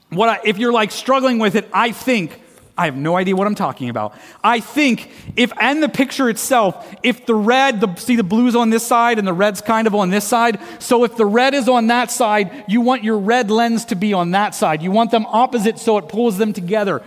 What 0.10 0.30
I, 0.30 0.39
if 0.43 0.58
you're 0.58 0.73
like 0.73 0.89
struggling 0.89 1.38
with 1.38 1.54
it, 1.54 1.69
I 1.71 1.91
think 1.91 2.41
I 2.78 2.86
have 2.86 2.96
no 2.96 3.16
idea 3.16 3.36
what 3.36 3.48
I'm 3.48 3.56
talking 3.56 3.90
about. 3.90 4.13
I 4.44 4.60
think 4.60 5.10
if, 5.36 5.52
and 5.60 5.82
the 5.82 5.90
picture 5.90 6.30
itself, 6.30 6.94
if 7.02 7.26
the 7.26 7.34
red, 7.34 7.82
the, 7.82 7.96
see 7.96 8.16
the 8.16 8.24
blue's 8.24 8.56
on 8.56 8.70
this 8.70 8.86
side 8.86 9.18
and 9.18 9.28
the 9.28 9.34
red's 9.34 9.62
kind 9.62 9.88
of 9.88 9.96
on 9.96 10.12
this 10.12 10.26
side. 10.26 10.60
So 10.80 11.04
if 11.04 11.16
the 11.16 11.26
red 11.26 11.56
is 11.56 11.68
on 11.68 11.88
that 11.88 12.12
side, 12.12 12.66
you 12.68 12.82
want 12.82 13.04
your 13.04 13.18
red 13.18 13.50
lens 13.50 13.86
to 13.86 13.96
be 13.96 14.13
on 14.13 14.32
that 14.32 14.54
side. 14.54 14.84
You 14.84 14.92
want 14.92 15.10
them 15.10 15.26
opposite 15.26 15.80
so 15.80 15.98
it 15.98 16.08
pulls 16.08 16.38
them 16.38 16.54
together. 16.54 17.02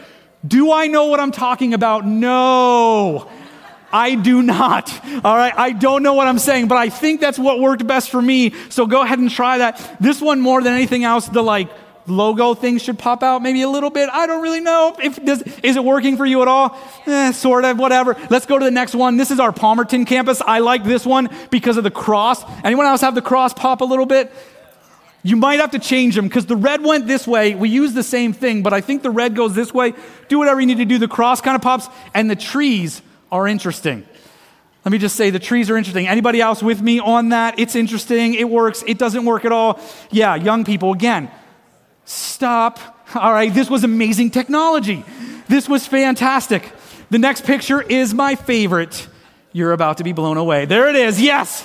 Do 0.46 0.72
I 0.72 0.88
know 0.88 1.06
what 1.06 1.20
I'm 1.20 1.32
talking 1.32 1.72
about? 1.72 2.04
No. 2.06 3.30
I 3.92 4.14
do 4.14 4.42
not. 4.42 4.92
All 5.24 5.36
right. 5.36 5.52
I 5.56 5.72
don't 5.72 6.02
know 6.02 6.14
what 6.14 6.26
I'm 6.26 6.38
saying, 6.38 6.68
but 6.68 6.78
I 6.78 6.88
think 6.88 7.20
that's 7.20 7.38
what 7.38 7.60
worked 7.60 7.86
best 7.86 8.10
for 8.10 8.22
me. 8.22 8.54
So 8.70 8.86
go 8.86 9.02
ahead 9.02 9.18
and 9.18 9.30
try 9.30 9.58
that. 9.58 9.96
This 10.00 10.20
one 10.20 10.40
more 10.40 10.62
than 10.62 10.72
anything 10.72 11.04
else, 11.04 11.26
the 11.26 11.42
like, 11.42 11.68
logo 12.06 12.54
things 12.54 12.82
should 12.82 12.98
pop 12.98 13.22
out 13.22 13.42
maybe 13.42 13.62
a 13.62 13.68
little 13.68 13.90
bit. 13.90 14.08
I 14.12 14.26
don't 14.26 14.42
really 14.42 14.60
know. 14.60 14.96
If 15.02 15.22
does, 15.24 15.42
is 15.62 15.76
it 15.76 15.84
working 15.84 16.16
for 16.16 16.26
you 16.26 16.42
at 16.42 16.48
all? 16.48 16.76
Eh, 17.06 17.32
sort 17.32 17.64
of, 17.64 17.78
whatever. 17.78 18.16
Let's 18.30 18.46
go 18.46 18.58
to 18.58 18.64
the 18.64 18.70
next 18.70 18.94
one. 18.94 19.16
This 19.16 19.30
is 19.30 19.40
our 19.40 19.52
Palmerton 19.52 20.06
campus. 20.06 20.40
I 20.40 20.58
like 20.60 20.84
this 20.84 21.06
one 21.06 21.28
because 21.50 21.76
of 21.76 21.84
the 21.84 21.90
cross. 21.90 22.44
Anyone 22.64 22.86
else 22.86 23.00
have 23.00 23.14
the 23.14 23.22
cross 23.22 23.54
pop 23.54 23.80
a 23.80 23.84
little 23.84 24.06
bit? 24.06 24.32
You 25.22 25.36
might 25.36 25.60
have 25.60 25.72
to 25.72 25.78
change 25.78 26.14
them 26.14 26.28
because 26.28 26.46
the 26.46 26.56
red 26.56 26.82
went 26.82 27.06
this 27.06 27.26
way. 27.26 27.54
We 27.54 27.68
use 27.68 27.92
the 27.92 28.02
same 28.02 28.32
thing, 28.32 28.62
but 28.62 28.72
I 28.72 28.80
think 28.80 29.02
the 29.02 29.10
red 29.10 29.36
goes 29.36 29.54
this 29.54 29.72
way. 29.72 29.92
Do 30.28 30.38
whatever 30.38 30.60
you 30.60 30.66
need 30.66 30.78
to 30.78 30.86
do. 30.86 30.98
The 30.98 31.08
cross 31.08 31.42
kind 31.42 31.54
of 31.54 31.60
pops, 31.60 31.88
and 32.14 32.30
the 32.30 32.36
trees 32.36 33.02
are 33.30 33.46
interesting. 33.46 34.06
Let 34.84 34.92
me 34.92 34.98
just 34.98 35.16
say 35.16 35.28
the 35.28 35.38
trees 35.38 35.68
are 35.68 35.76
interesting. 35.76 36.08
Anybody 36.08 36.40
else 36.40 36.62
with 36.62 36.80
me 36.80 37.00
on 37.00 37.30
that? 37.30 37.58
It's 37.58 37.76
interesting. 37.76 38.32
It 38.32 38.48
works. 38.48 38.82
It 38.86 38.96
doesn't 38.96 39.26
work 39.26 39.44
at 39.44 39.52
all. 39.52 39.78
Yeah, 40.10 40.36
young 40.36 40.64
people, 40.64 40.94
again, 40.94 41.30
Stop. 42.10 42.80
All 43.14 43.32
right, 43.32 43.54
this 43.54 43.70
was 43.70 43.84
amazing 43.84 44.30
technology. 44.30 45.04
This 45.48 45.68
was 45.68 45.86
fantastic. 45.86 46.72
The 47.08 47.20
next 47.20 47.44
picture 47.44 47.80
is 47.80 48.12
my 48.12 48.34
favorite. 48.34 49.06
You're 49.52 49.70
about 49.70 49.98
to 49.98 50.04
be 50.04 50.10
blown 50.10 50.36
away. 50.36 50.64
There 50.64 50.88
it 50.88 50.96
is. 50.96 51.22
Yes. 51.22 51.64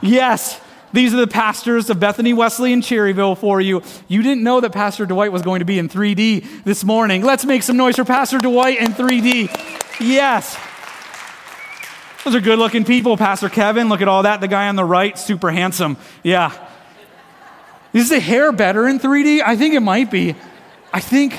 Yes. 0.00 0.60
These 0.92 1.12
are 1.12 1.16
the 1.16 1.26
pastors 1.26 1.90
of 1.90 1.98
Bethany 1.98 2.32
Wesley 2.32 2.72
in 2.72 2.82
Cherryville 2.82 3.36
for 3.36 3.60
you. 3.60 3.82
You 4.06 4.22
didn't 4.22 4.44
know 4.44 4.60
that 4.60 4.70
Pastor 4.70 5.06
Dwight 5.06 5.32
was 5.32 5.42
going 5.42 5.58
to 5.58 5.64
be 5.64 5.80
in 5.80 5.88
3D 5.88 6.62
this 6.62 6.84
morning. 6.84 7.24
Let's 7.24 7.44
make 7.44 7.64
some 7.64 7.76
noise 7.76 7.96
for 7.96 8.04
Pastor 8.04 8.38
Dwight 8.38 8.78
in 8.78 8.92
3D. 8.92 9.48
Yes. 9.98 10.56
Those 12.24 12.36
are 12.36 12.40
good 12.40 12.60
looking 12.60 12.84
people. 12.84 13.16
Pastor 13.16 13.48
Kevin, 13.48 13.88
look 13.88 14.02
at 14.02 14.08
all 14.08 14.22
that. 14.22 14.40
The 14.40 14.46
guy 14.46 14.68
on 14.68 14.76
the 14.76 14.84
right, 14.84 15.18
super 15.18 15.50
handsome. 15.50 15.96
Yeah. 16.22 16.52
Is 17.92 18.08
the 18.08 18.20
hair 18.20 18.52
better 18.52 18.86
in 18.86 18.98
3D? 18.98 19.42
I 19.44 19.56
think 19.56 19.74
it 19.74 19.80
might 19.80 20.10
be. 20.10 20.36
I 20.92 21.00
think 21.00 21.34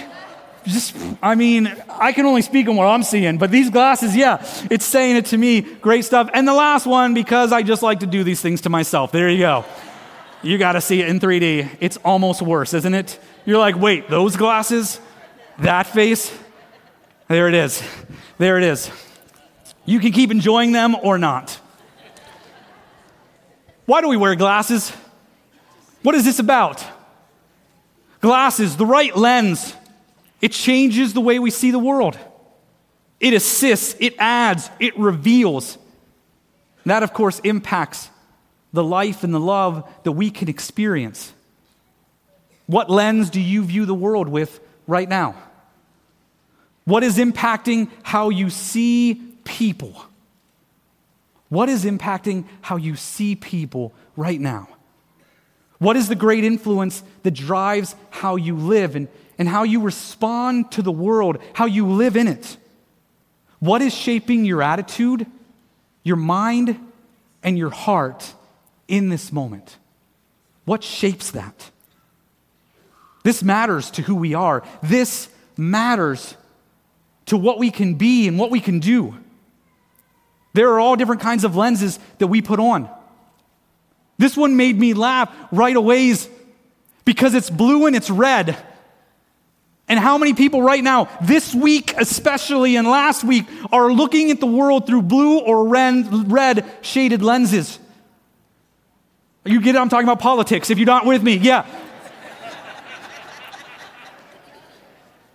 just, 0.66 0.96
I 1.24 1.36
mean, 1.36 1.74
I 1.90 2.12
can 2.12 2.26
only 2.26 2.42
speak 2.42 2.68
on 2.68 2.76
what 2.76 2.86
I'm 2.86 3.04
seeing, 3.04 3.38
but 3.38 3.50
these 3.50 3.70
glasses, 3.70 4.16
yeah, 4.16 4.46
it's 4.70 4.86
saying 4.86 5.16
it 5.16 5.26
to 5.28 5.38
me. 5.38 5.62
Great 5.62 6.06
stuff. 6.06 6.30
And 6.34 6.48
the 6.48 6.54
last 6.54 6.86
one, 6.86 7.14
because 7.14 7.52
I 7.52 7.64
just 7.64 7.82
like 7.82 8.02
to 8.02 8.06
do 8.06 8.24
these 8.24 8.42
things 8.42 8.62
to 8.62 8.70
myself. 8.70 9.12
There 9.12 9.30
you 9.30 9.40
go. 9.40 9.66
You 10.44 10.58
got 10.58 10.74
to 10.74 10.82
see 10.82 11.02
it 11.02 11.10
in 11.10 11.20
3D. 11.20 11.70
It's 11.80 11.98
almost 11.98 12.42
worse, 12.42 12.74
isn't 12.74 12.94
it? 12.94 13.20
You're 13.46 13.60
like, 13.60 13.76
wait, 13.76 14.10
those 14.10 14.36
glasses? 14.36 15.00
That 15.60 15.88
face? 15.88 16.36
There 17.28 17.48
it 17.48 17.54
is. 17.54 17.84
There 18.38 18.58
it 18.58 18.64
is. 18.64 18.92
You 19.86 20.00
can 20.00 20.12
keep 20.12 20.32
enjoying 20.32 20.72
them 20.72 20.96
or 20.96 21.18
not. 21.18 21.60
Why 23.86 24.02
do 24.02 24.08
we 24.08 24.18
wear 24.18 24.36
glasses? 24.36 24.94
What 26.04 26.16
is 26.16 26.26
this 26.26 26.40
about? 26.40 26.84
Glasses, 28.22 28.78
the 28.78 28.86
right 28.86 29.16
lens, 29.16 29.76
it 30.42 30.52
changes 30.52 31.14
the 31.14 31.22
way 31.22 31.40
we 31.40 31.52
see 31.52 31.72
the 31.72 31.80
world. 31.80 32.18
It 33.20 33.34
assists, 33.34 33.96
it 34.00 34.16
adds, 34.18 34.70
it 34.80 34.98
reveals. 34.98 35.78
That, 36.86 37.04
of 37.04 37.14
course, 37.14 37.40
impacts 37.40 38.10
the 38.74 38.84
life 38.84 39.24
and 39.24 39.34
the 39.34 39.40
love 39.40 39.88
that 40.04 40.14
we 40.14 40.32
can 40.32 40.50
experience. 40.50 41.34
What 42.66 42.90
lens 42.90 43.30
do 43.30 43.40
you 43.40 43.64
view 43.64 43.86
the 43.86 43.94
world 43.94 44.28
with 44.28 44.60
right 44.88 45.08
now? 45.08 45.36
What 46.86 47.04
is 47.04 47.18
impacting 47.18 47.90
how 48.02 48.30
you 48.30 48.50
see 48.50 49.22
people? 49.44 50.06
What 51.50 51.70
is 51.70 51.86
impacting 51.86 52.46
how 52.62 52.78
you 52.78 52.96
see 52.96 53.36
people 53.36 53.94
right 54.16 54.40
now? 54.40 54.68
What 55.82 55.98
is 55.98 56.08
the 56.08 56.16
great 56.16 56.44
influence 56.44 57.02
that 57.24 57.32
drives 57.32 57.96
how 58.12 58.36
you 58.36 58.56
live 58.56 58.96
and, 58.96 59.08
and 59.40 59.50
how 59.50 59.64
you 59.64 59.82
respond 59.82 60.72
to 60.74 60.84
the 60.84 60.92
world, 60.92 61.40
how 61.54 61.66
you 61.66 61.88
live 61.88 62.16
in 62.16 62.28
it? 62.28 62.56
What 63.58 63.82
is 63.82 63.92
shaping 63.92 64.46
your 64.46 64.62
attitude, 64.62 65.26
your 66.04 66.18
mind, 66.18 66.78
and 67.42 67.58
your 67.58 67.72
heart 67.72 68.36
in 68.88 69.10
this 69.10 69.32
moment? 69.32 69.80
What 70.66 70.84
shapes 70.84 71.32
that? 71.32 71.72
This 73.24 73.42
matters 73.42 73.90
to 73.90 74.04
who 74.04 74.14
we 74.14 74.36
are. 74.36 74.64
This 74.84 75.30
matters 75.58 76.36
to 77.26 77.38
what 77.38 77.58
we 77.58 77.72
can 77.72 77.96
be 77.96 78.28
and 78.28 78.38
what 78.38 78.52
we 78.52 78.60
can 78.60 78.82
do. 78.82 79.16
There 80.54 80.70
are 80.74 80.80
all 80.80 80.96
different 80.96 81.24
kinds 81.24 81.44
of 81.44 81.56
lenses 81.56 81.98
that 82.20 82.28
we 82.28 82.44
put 82.44 82.60
on. 82.60 82.88
This 84.22 84.38
one 84.38 84.56
made 84.56 84.78
me 84.78 84.94
laugh 84.94 85.36
right 85.52 85.76
away 85.76 86.14
because 87.06 87.34
it's 87.34 87.50
blue 87.50 87.88
and 87.88 87.96
it's 87.96 88.12
red. 88.12 88.56
And 89.88 90.00
how 90.00 90.20
many 90.20 90.36
people 90.36 90.62
right 90.62 90.84
now, 90.84 91.10
this 91.24 91.56
week 91.56 91.96
especially 91.98 92.76
and 92.76 92.88
last 92.88 93.24
week, 93.24 93.46
are 93.72 93.92
looking 93.92 94.30
at 94.30 94.40
the 94.40 94.46
world 94.46 94.86
through 94.86 95.02
blue 95.02 95.40
or 95.40 95.68
red 95.68 96.66
shaded 96.84 97.24
lenses? 97.24 97.80
You 99.44 99.60
get 99.60 99.74
it? 99.74 99.80
I'm 99.80 99.90
talking 99.90 100.08
about 100.08 100.20
politics. 100.20 100.70
If 100.70 100.78
you're 100.78 100.86
not 100.86 101.08
with 101.08 101.24
me, 101.24 101.38
yeah. 101.38 101.66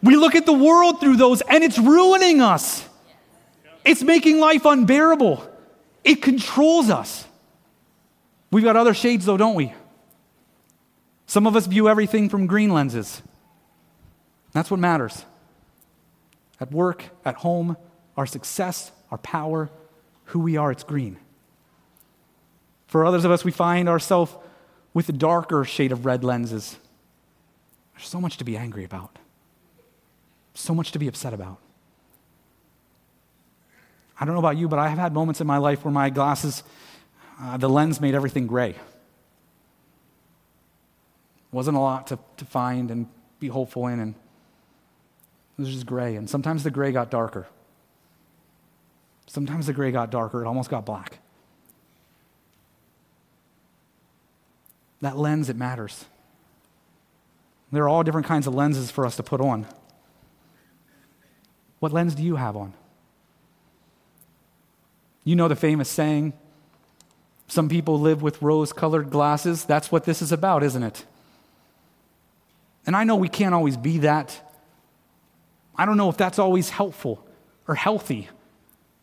we 0.00 0.14
look 0.14 0.36
at 0.36 0.46
the 0.46 0.52
world 0.52 1.00
through 1.00 1.16
those 1.16 1.40
and 1.40 1.64
it's 1.64 1.76
ruining 1.76 2.40
us. 2.40 2.88
It's 3.84 4.04
making 4.04 4.38
life 4.38 4.64
unbearable. 4.64 5.44
It 6.04 6.22
controls 6.22 6.88
us. 6.88 7.26
We've 8.50 8.64
got 8.64 8.76
other 8.76 8.94
shades, 8.94 9.26
though, 9.26 9.36
don't 9.36 9.54
we? 9.54 9.72
Some 11.26 11.46
of 11.46 11.56
us 11.56 11.66
view 11.66 11.88
everything 11.88 12.28
from 12.28 12.46
green 12.46 12.70
lenses. 12.70 13.22
That's 14.52 14.70
what 14.70 14.80
matters. 14.80 15.24
At 16.60 16.72
work, 16.72 17.04
at 17.24 17.36
home, 17.36 17.76
our 18.16 18.26
success, 18.26 18.92
our 19.10 19.18
power, 19.18 19.68
who 20.26 20.40
we 20.40 20.56
are, 20.56 20.70
it's 20.70 20.84
green. 20.84 21.18
For 22.86 23.04
others 23.04 23.24
of 23.24 23.30
us, 23.30 23.44
we 23.44 23.50
find 23.50 23.88
ourselves 23.88 24.34
with 24.94 25.08
a 25.08 25.12
darker 25.12 25.64
shade 25.64 25.92
of 25.92 26.06
red 26.06 26.24
lenses. 26.24 26.78
There's 27.94 28.08
so 28.08 28.20
much 28.20 28.38
to 28.38 28.44
be 28.44 28.56
angry 28.56 28.84
about, 28.84 29.18
so 30.54 30.74
much 30.74 30.92
to 30.92 30.98
be 30.98 31.08
upset 31.08 31.34
about. 31.34 31.58
I 34.18 34.24
don't 34.24 34.34
know 34.34 34.40
about 34.40 34.56
you, 34.56 34.68
but 34.68 34.78
I 34.78 34.88
have 34.88 34.98
had 34.98 35.12
moments 35.12 35.40
in 35.40 35.46
my 35.46 35.58
life 35.58 35.84
where 35.84 35.92
my 35.92 36.08
glasses 36.08 36.62
uh, 37.40 37.56
the 37.56 37.68
lens 37.68 38.00
made 38.00 38.14
everything 38.14 38.46
gray. 38.46 38.74
Wasn't 41.52 41.76
a 41.76 41.80
lot 41.80 42.06
to, 42.08 42.18
to 42.38 42.44
find 42.44 42.90
and 42.90 43.06
be 43.38 43.48
hopeful 43.48 43.86
in, 43.86 44.00
and 44.00 44.14
it 45.58 45.62
was 45.62 45.72
just 45.72 45.86
gray. 45.86 46.16
And 46.16 46.28
sometimes 46.28 46.64
the 46.64 46.70
gray 46.70 46.92
got 46.92 47.10
darker. 47.10 47.46
Sometimes 49.26 49.66
the 49.66 49.72
gray 49.72 49.90
got 49.90 50.10
darker, 50.10 50.42
it 50.42 50.46
almost 50.46 50.70
got 50.70 50.86
black. 50.86 51.18
That 55.00 55.16
lens, 55.16 55.48
it 55.48 55.56
matters. 55.56 56.06
There 57.72 57.82
are 57.82 57.88
all 57.88 58.02
different 58.02 58.26
kinds 58.26 58.46
of 58.46 58.54
lenses 58.54 58.90
for 58.90 59.04
us 59.04 59.16
to 59.16 59.22
put 59.22 59.40
on. 59.40 59.66
What 61.80 61.92
lens 61.92 62.14
do 62.14 62.22
you 62.22 62.36
have 62.36 62.56
on? 62.56 62.72
You 65.24 65.36
know 65.36 65.48
the 65.48 65.56
famous 65.56 65.88
saying, 65.88 66.32
some 67.48 67.68
people 67.68 68.00
live 68.00 68.22
with 68.22 68.42
rose 68.42 68.72
colored 68.72 69.10
glasses. 69.10 69.64
That's 69.64 69.92
what 69.92 70.04
this 70.04 70.20
is 70.20 70.32
about, 70.32 70.62
isn't 70.62 70.82
it? 70.82 71.04
And 72.86 72.96
I 72.96 73.04
know 73.04 73.16
we 73.16 73.28
can't 73.28 73.54
always 73.54 73.76
be 73.76 73.98
that. 73.98 74.40
I 75.76 75.86
don't 75.86 75.96
know 75.96 76.08
if 76.08 76.16
that's 76.16 76.38
always 76.38 76.70
helpful 76.70 77.24
or 77.68 77.74
healthy 77.74 78.28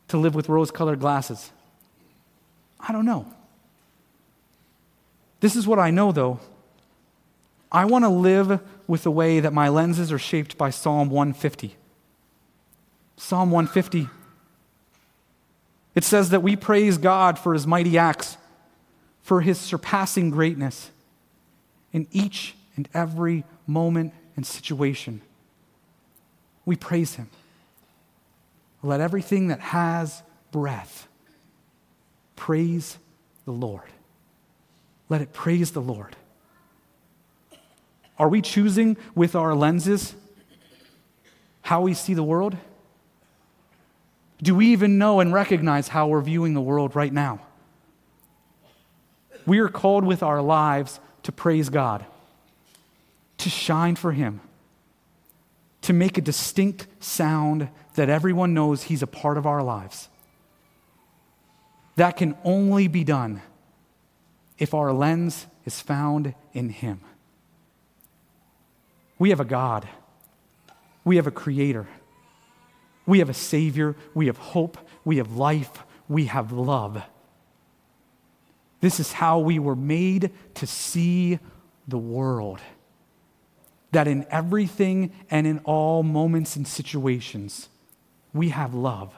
to 0.08 0.18
live 0.18 0.36
with 0.36 0.50
rose 0.50 0.72
colored 0.72 1.00
glasses. 1.00 1.52
I 2.80 2.92
don't 2.92 3.06
know. 3.06 3.32
This 5.40 5.56
is 5.56 5.68
what 5.68 5.80
I 5.80 5.92
know, 5.92 6.12
though. 6.12 6.40
I 7.72 7.86
want 7.86 8.06
to 8.06 8.10
live 8.10 8.62
with 8.88 9.04
the 9.04 9.12
way 9.12 9.40
that 9.40 9.54
my 9.54 9.70
lenses 9.70 10.12
are 10.12 10.20
shaped 10.20 10.58
by 10.58 10.70
Psalm 10.70 11.10
150. 11.10 11.76
Psalm 13.18 13.52
150 13.52 14.10
it 15.96 16.04
says 16.04 16.30
that 16.30 16.42
we 16.42 16.56
praise 16.56 16.98
God 16.98 17.38
for 17.38 17.54
his 17.54 17.68
mighty 17.68 17.98
acts, 17.98 18.38
for 19.22 19.42
his 19.42 19.60
surpassing 19.60 20.30
greatness 20.30 20.90
in 21.92 22.08
each 22.12 22.56
and 22.76 22.90
every 22.94 23.44
moment 23.68 24.14
and 24.36 24.46
situation. 24.46 25.22
We 26.66 26.76
praise 26.76 27.16
him. 27.16 27.30
Let 28.82 29.00
everything 29.00 29.48
that 29.48 29.60
has 29.60 30.24
breath 30.52 31.08
praise 32.36 32.98
the 33.46 33.52
Lord. 33.52 33.90
Let 35.10 35.22
it 35.22 35.32
praise 35.32 35.72
the 35.72 35.82
Lord. 35.82 36.16
Are 38.18 38.30
we 38.30 38.42
choosing 38.42 38.98
with 39.16 39.36
our 39.36 39.56
lenses 39.56 40.16
how 41.62 41.82
we 41.82 41.94
see 41.94 42.14
the 42.14 42.24
world? 42.24 42.58
Do 44.44 44.56
we 44.56 44.68
even 44.74 44.98
know 44.98 45.22
and 45.22 45.34
recognize 45.34 45.88
how 45.88 46.08
we're 46.08 46.22
viewing 46.22 46.54
the 46.54 46.62
world 46.62 46.98
right 46.98 47.14
now? 47.14 47.40
We 49.46 49.60
are 49.60 49.70
called 49.70 50.04
with 50.04 50.22
our 50.22 50.42
lives 50.42 51.00
to 51.24 51.32
praise 51.32 51.70
God, 51.70 52.06
to 53.38 53.50
shine 53.50 53.96
for 53.96 54.12
Him, 54.12 54.42
to 55.84 55.94
make 55.94 56.18
a 56.18 56.22
distinct 56.22 56.88
sound 57.00 57.70
that 57.96 58.10
everyone 58.10 58.54
knows 58.54 58.84
He's 58.84 59.02
a 59.02 59.08
part 59.08 59.38
of 59.38 59.46
our 59.46 59.64
lives. 59.64 60.10
That 61.96 62.18
can 62.18 62.36
only 62.44 62.90
be 62.90 63.06
done 63.06 63.42
if 64.58 64.74
our 64.74 64.92
lens 64.92 65.48
is 65.64 65.80
found 65.80 66.36
in 66.52 66.68
Him. 66.68 67.00
We 69.18 69.30
have 69.30 69.40
a 69.40 69.46
God, 69.46 69.88
we 71.06 71.16
have 71.16 71.28
a 71.28 71.32
Creator. 71.32 71.88
We 73.06 73.20
have 73.20 73.30
a 73.30 73.34
Savior, 73.34 73.96
we 74.14 74.28
have 74.28 74.38
hope, 74.38 74.78
we 75.04 75.18
have 75.18 75.36
life, 75.36 75.84
we 76.08 76.26
have 76.26 76.52
love. 76.52 77.04
This 78.82 79.00
is 79.00 79.14
how 79.14 79.40
we 79.40 79.60
were 79.60 79.76
made 79.76 80.32
to 80.56 80.68
see 80.68 81.40
the 81.88 81.98
world. 81.98 82.60
That 83.92 84.08
in 84.08 84.26
everything 84.30 85.14
and 85.30 85.46
in 85.46 85.60
all 85.60 86.04
moments 86.04 86.56
and 86.56 86.68
situations, 86.68 87.70
we 88.34 88.50
have 88.50 88.74
love. 88.74 89.14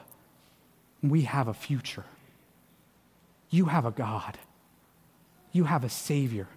We 1.02 1.22
have 1.22 1.48
a 1.48 1.54
future. 1.54 2.04
You 3.50 3.66
have 3.66 3.86
a 3.86 3.90
God. 3.90 4.38
You 5.52 5.64
have 5.64 5.84
a 5.84 5.88
Savior. 5.88 6.48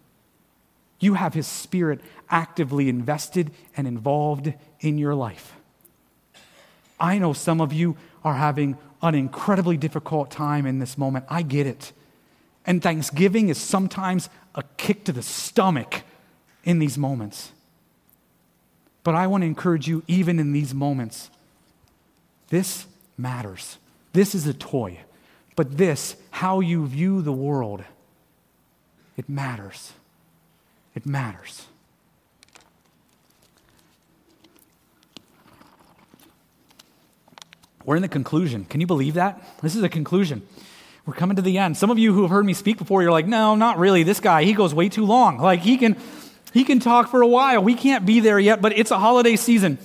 You 0.99 1.13
have 1.13 1.33
His 1.33 1.47
Spirit 1.47 2.01
actively 2.29 2.89
invested 2.89 3.51
and 3.77 3.87
involved 3.87 4.53
in 4.81 4.97
your 4.97 5.15
life. 5.15 5.53
I 6.99 7.17
know 7.17 7.33
some 7.33 7.61
of 7.61 7.71
you 7.71 7.95
are 8.23 8.35
having 8.35 8.77
an 9.01 9.15
incredibly 9.15 9.77
difficult 9.77 10.29
time 10.29 10.65
in 10.65 10.79
this 10.79 10.97
moment. 10.97 11.25
I 11.29 11.41
get 11.41 11.65
it. 11.65 11.93
And 12.65 12.81
Thanksgiving 12.81 13.49
is 13.49 13.57
sometimes 13.57 14.29
a 14.55 14.63
kick 14.77 15.05
to 15.05 15.11
the 15.11 15.21
stomach 15.21 16.01
in 16.63 16.79
these 16.79 16.97
moments. 16.97 17.51
But 19.03 19.15
I 19.15 19.27
want 19.27 19.43
to 19.43 19.47
encourage 19.47 19.87
you, 19.87 20.03
even 20.07 20.39
in 20.39 20.51
these 20.51 20.73
moments, 20.73 21.29
this 22.49 22.85
matters. 23.17 23.77
This 24.13 24.35
is 24.35 24.45
a 24.45 24.53
toy. 24.53 24.99
But 25.55 25.77
this, 25.77 26.15
how 26.31 26.59
you 26.59 26.85
view 26.85 27.21
the 27.21 27.31
world, 27.31 27.83
it 29.17 29.29
matters. 29.29 29.93
It 30.95 31.05
matters. 31.05 31.65
We're 37.89 37.95
in 37.95 38.03
the 38.03 38.07
conclusion. 38.07 38.65
Can 38.65 38.81
you 38.81 38.85
believe 38.85 39.15
that? 39.15 39.41
This 39.63 39.75
is 39.75 39.81
a 39.81 39.89
conclusion. 39.89 40.43
We're 41.07 41.15
coming 41.15 41.37
to 41.37 41.41
the 41.41 41.57
end. 41.57 41.75
Some 41.75 41.89
of 41.89 41.97
you 41.97 42.13
who 42.13 42.21
have 42.21 42.29
heard 42.29 42.45
me 42.45 42.53
speak 42.53 42.77
before, 42.77 43.01
you're 43.01 43.11
like, 43.11 43.25
no, 43.25 43.55
not 43.55 43.79
really. 43.79 44.03
This 44.03 44.19
guy, 44.19 44.43
he 44.43 44.53
goes 44.53 44.75
way 44.75 44.89
too 44.89 45.07
long. 45.07 45.39
Like 45.39 45.61
he 45.61 45.75
can 45.75 45.97
he 46.53 46.65
can 46.65 46.79
talk 46.79 47.09
for 47.09 47.23
a 47.23 47.27
while. 47.27 47.63
We 47.63 47.73
can't 47.73 48.05
be 48.05 48.19
there 48.19 48.37
yet, 48.37 48.61
but 48.61 48.77
it's 48.77 48.91
a 48.91 48.99
holiday 48.99 49.35
season. 49.35 49.79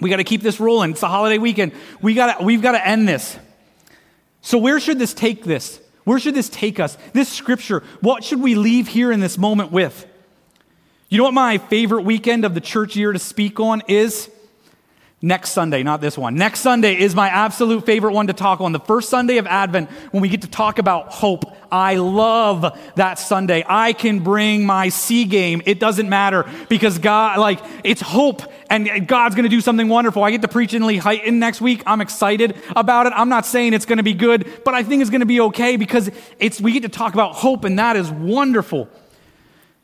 We 0.00 0.08
got 0.08 0.18
to 0.18 0.24
keep 0.24 0.40
this 0.40 0.60
rolling. 0.60 0.92
It's 0.92 1.02
a 1.02 1.08
holiday 1.08 1.38
weekend. 1.38 1.72
We 2.00 2.14
got 2.14 2.44
we've 2.44 2.62
got 2.62 2.72
to 2.72 2.86
end 2.86 3.08
this. 3.08 3.36
So 4.40 4.58
where 4.58 4.78
should 4.78 5.00
this 5.00 5.12
take 5.12 5.42
this? 5.42 5.80
Where 6.04 6.20
should 6.20 6.36
this 6.36 6.48
take 6.48 6.78
us? 6.78 6.96
This 7.12 7.28
scripture, 7.28 7.82
what 8.02 8.22
should 8.22 8.40
we 8.40 8.54
leave 8.54 8.86
here 8.86 9.10
in 9.10 9.18
this 9.18 9.36
moment 9.36 9.72
with? 9.72 10.06
You 11.08 11.18
know 11.18 11.24
what 11.24 11.34
my 11.34 11.58
favorite 11.58 12.02
weekend 12.02 12.44
of 12.44 12.54
the 12.54 12.60
church 12.60 12.94
year 12.94 13.12
to 13.12 13.18
speak 13.18 13.58
on 13.58 13.82
is? 13.88 14.30
Next 15.22 15.50
Sunday, 15.50 15.82
not 15.82 16.00
this 16.00 16.16
one. 16.16 16.34
Next 16.34 16.60
Sunday 16.60 16.98
is 16.98 17.14
my 17.14 17.28
absolute 17.28 17.84
favorite 17.84 18.14
one 18.14 18.28
to 18.28 18.32
talk 18.32 18.62
on. 18.62 18.72
The 18.72 18.80
first 18.80 19.10
Sunday 19.10 19.36
of 19.36 19.46
Advent, 19.46 19.90
when 20.12 20.22
we 20.22 20.30
get 20.30 20.42
to 20.42 20.48
talk 20.48 20.78
about 20.78 21.12
hope. 21.12 21.44
I 21.70 21.96
love 21.96 22.78
that 22.96 23.18
Sunday. 23.18 23.62
I 23.68 23.92
can 23.92 24.20
bring 24.20 24.64
my 24.64 24.88
C 24.88 25.26
game. 25.26 25.60
It 25.66 25.78
doesn't 25.78 26.08
matter 26.08 26.50
because 26.70 26.98
God, 26.98 27.38
like, 27.38 27.60
it's 27.84 28.00
hope 28.00 28.42
and 28.70 29.06
God's 29.06 29.34
going 29.34 29.42
to 29.42 29.50
do 29.50 29.60
something 29.60 29.88
wonderful. 29.88 30.24
I 30.24 30.30
get 30.30 30.40
to 30.40 30.48
preach 30.48 30.72
in 30.72 30.82
Lehighton 30.82 31.34
next 31.34 31.60
week. 31.60 31.82
I'm 31.86 32.00
excited 32.00 32.56
about 32.74 33.06
it. 33.06 33.12
I'm 33.14 33.28
not 33.28 33.44
saying 33.44 33.74
it's 33.74 33.86
going 33.86 33.98
to 33.98 34.02
be 34.02 34.14
good, 34.14 34.50
but 34.64 34.72
I 34.72 34.82
think 34.82 35.02
it's 35.02 35.10
going 35.10 35.20
to 35.20 35.26
be 35.26 35.42
okay 35.42 35.76
because 35.76 36.10
it's, 36.38 36.62
we 36.62 36.72
get 36.72 36.82
to 36.84 36.88
talk 36.88 37.12
about 37.12 37.34
hope 37.34 37.64
and 37.64 37.78
that 37.78 37.94
is 37.94 38.10
wonderful. 38.10 38.88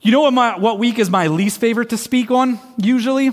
You 0.01 0.13
know 0.13 0.23
what, 0.23 0.33
my, 0.33 0.59
what 0.59 0.79
week 0.79 0.99
is 0.99 1.11
my 1.11 1.27
least 1.27 1.61
favorite 1.61 1.91
to 1.91 1.99
speak 1.99 2.31
on 2.31 2.59
usually? 2.79 3.33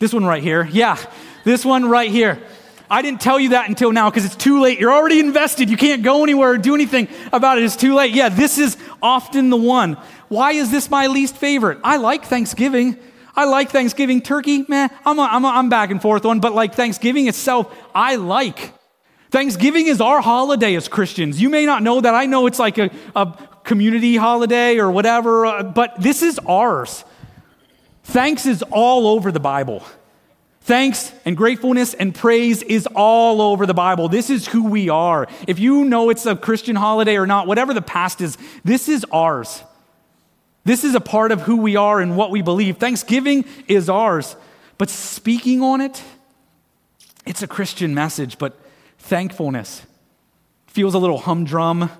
This 0.00 0.14
one 0.14 0.24
right 0.24 0.42
here. 0.42 0.66
Yeah, 0.72 0.96
this 1.44 1.62
one 1.62 1.86
right 1.86 2.10
here. 2.10 2.42
I 2.90 3.02
didn't 3.02 3.20
tell 3.20 3.38
you 3.38 3.50
that 3.50 3.68
until 3.68 3.92
now 3.92 4.08
because 4.08 4.24
it's 4.24 4.34
too 4.34 4.60
late. 4.60 4.80
You're 4.80 4.92
already 4.92 5.20
invested. 5.20 5.68
You 5.68 5.76
can't 5.76 6.02
go 6.02 6.22
anywhere 6.24 6.52
or 6.52 6.58
do 6.58 6.74
anything 6.74 7.06
about 7.34 7.58
it. 7.58 7.64
It's 7.64 7.76
too 7.76 7.94
late. 7.94 8.14
Yeah, 8.14 8.30
this 8.30 8.56
is 8.58 8.78
often 9.02 9.50
the 9.50 9.58
one. 9.58 9.98
Why 10.28 10.52
is 10.52 10.70
this 10.70 10.88
my 10.90 11.06
least 11.06 11.36
favorite? 11.36 11.78
I 11.84 11.98
like 11.98 12.24
Thanksgiving. 12.24 12.96
I 13.36 13.44
like 13.44 13.70
Thanksgiving 13.70 14.22
turkey. 14.22 14.64
Man, 14.66 14.88
I'm, 15.04 15.18
a, 15.18 15.22
I'm, 15.22 15.44
a, 15.44 15.48
I'm 15.48 15.68
back 15.68 15.90
and 15.90 16.00
forth 16.00 16.24
on, 16.24 16.40
but 16.40 16.54
like 16.54 16.74
Thanksgiving 16.74 17.28
itself, 17.28 17.70
I 17.94 18.16
like. 18.16 18.72
Thanksgiving 19.30 19.86
is 19.86 20.00
our 20.00 20.22
holiday 20.22 20.76
as 20.76 20.88
Christians. 20.88 21.42
You 21.42 21.50
may 21.50 21.66
not 21.66 21.82
know 21.82 22.00
that. 22.00 22.14
I 22.14 22.24
know 22.24 22.46
it's 22.46 22.58
like 22.58 22.78
a, 22.78 22.90
a 23.14 23.48
community 23.64 24.16
holiday 24.16 24.78
or 24.78 24.90
whatever, 24.90 25.44
uh, 25.44 25.62
but 25.62 26.00
this 26.00 26.22
is 26.22 26.40
ours. 26.46 27.04
Thanks 28.10 28.44
is 28.44 28.64
all 28.72 29.06
over 29.06 29.30
the 29.30 29.38
Bible. 29.38 29.84
Thanks 30.62 31.12
and 31.24 31.36
gratefulness 31.36 31.94
and 31.94 32.12
praise 32.12 32.60
is 32.60 32.88
all 32.88 33.40
over 33.40 33.66
the 33.66 33.74
Bible. 33.74 34.08
This 34.08 34.30
is 34.30 34.48
who 34.48 34.66
we 34.66 34.88
are. 34.88 35.28
If 35.46 35.60
you 35.60 35.84
know 35.84 36.10
it's 36.10 36.26
a 36.26 36.34
Christian 36.34 36.74
holiday 36.74 37.16
or 37.16 37.26
not, 37.28 37.46
whatever 37.46 37.72
the 37.72 37.80
past 37.80 38.20
is, 38.20 38.36
this 38.64 38.88
is 38.88 39.06
ours. 39.12 39.62
This 40.64 40.82
is 40.82 40.96
a 40.96 41.00
part 41.00 41.30
of 41.30 41.42
who 41.42 41.58
we 41.58 41.76
are 41.76 42.00
and 42.00 42.16
what 42.16 42.32
we 42.32 42.42
believe. 42.42 42.78
Thanksgiving 42.78 43.44
is 43.68 43.88
ours. 43.88 44.34
But 44.76 44.90
speaking 44.90 45.62
on 45.62 45.80
it, 45.80 46.02
it's 47.26 47.42
a 47.42 47.46
Christian 47.46 47.94
message, 47.94 48.38
but 48.38 48.58
thankfulness 48.98 49.86
feels 50.66 50.94
a 50.94 50.98
little 50.98 51.18
humdrum 51.18 51.90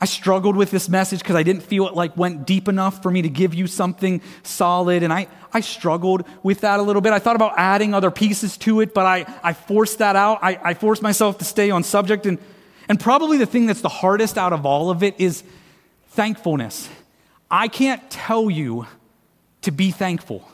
I 0.00 0.04
struggled 0.04 0.54
with 0.56 0.70
this 0.70 0.88
message 0.88 1.20
because 1.20 1.34
I 1.34 1.42
didn't 1.42 1.62
feel 1.62 1.88
it 1.88 1.94
like 1.94 2.16
went 2.16 2.46
deep 2.46 2.68
enough 2.68 3.02
for 3.02 3.10
me 3.10 3.22
to 3.22 3.28
give 3.28 3.52
you 3.52 3.66
something 3.66 4.20
solid. 4.44 5.02
And 5.02 5.12
I, 5.12 5.26
I 5.52 5.60
struggled 5.60 6.24
with 6.44 6.60
that 6.60 6.78
a 6.78 6.82
little 6.82 7.02
bit. 7.02 7.12
I 7.12 7.18
thought 7.18 7.34
about 7.34 7.54
adding 7.56 7.94
other 7.94 8.12
pieces 8.12 8.56
to 8.58 8.80
it, 8.80 8.94
but 8.94 9.06
I, 9.06 9.26
I 9.42 9.54
forced 9.54 9.98
that 9.98 10.14
out. 10.14 10.38
I, 10.40 10.58
I 10.62 10.74
forced 10.74 11.02
myself 11.02 11.38
to 11.38 11.44
stay 11.44 11.70
on 11.70 11.82
subject. 11.82 12.26
And, 12.26 12.38
and 12.88 13.00
probably 13.00 13.38
the 13.38 13.46
thing 13.46 13.66
that's 13.66 13.80
the 13.80 13.88
hardest 13.88 14.38
out 14.38 14.52
of 14.52 14.64
all 14.64 14.90
of 14.90 15.02
it 15.02 15.16
is 15.18 15.42
thankfulness. 16.10 16.88
I 17.50 17.66
can't 17.66 18.08
tell 18.08 18.48
you 18.48 18.86
to 19.62 19.72
be 19.72 19.90
thankful. 19.90 20.48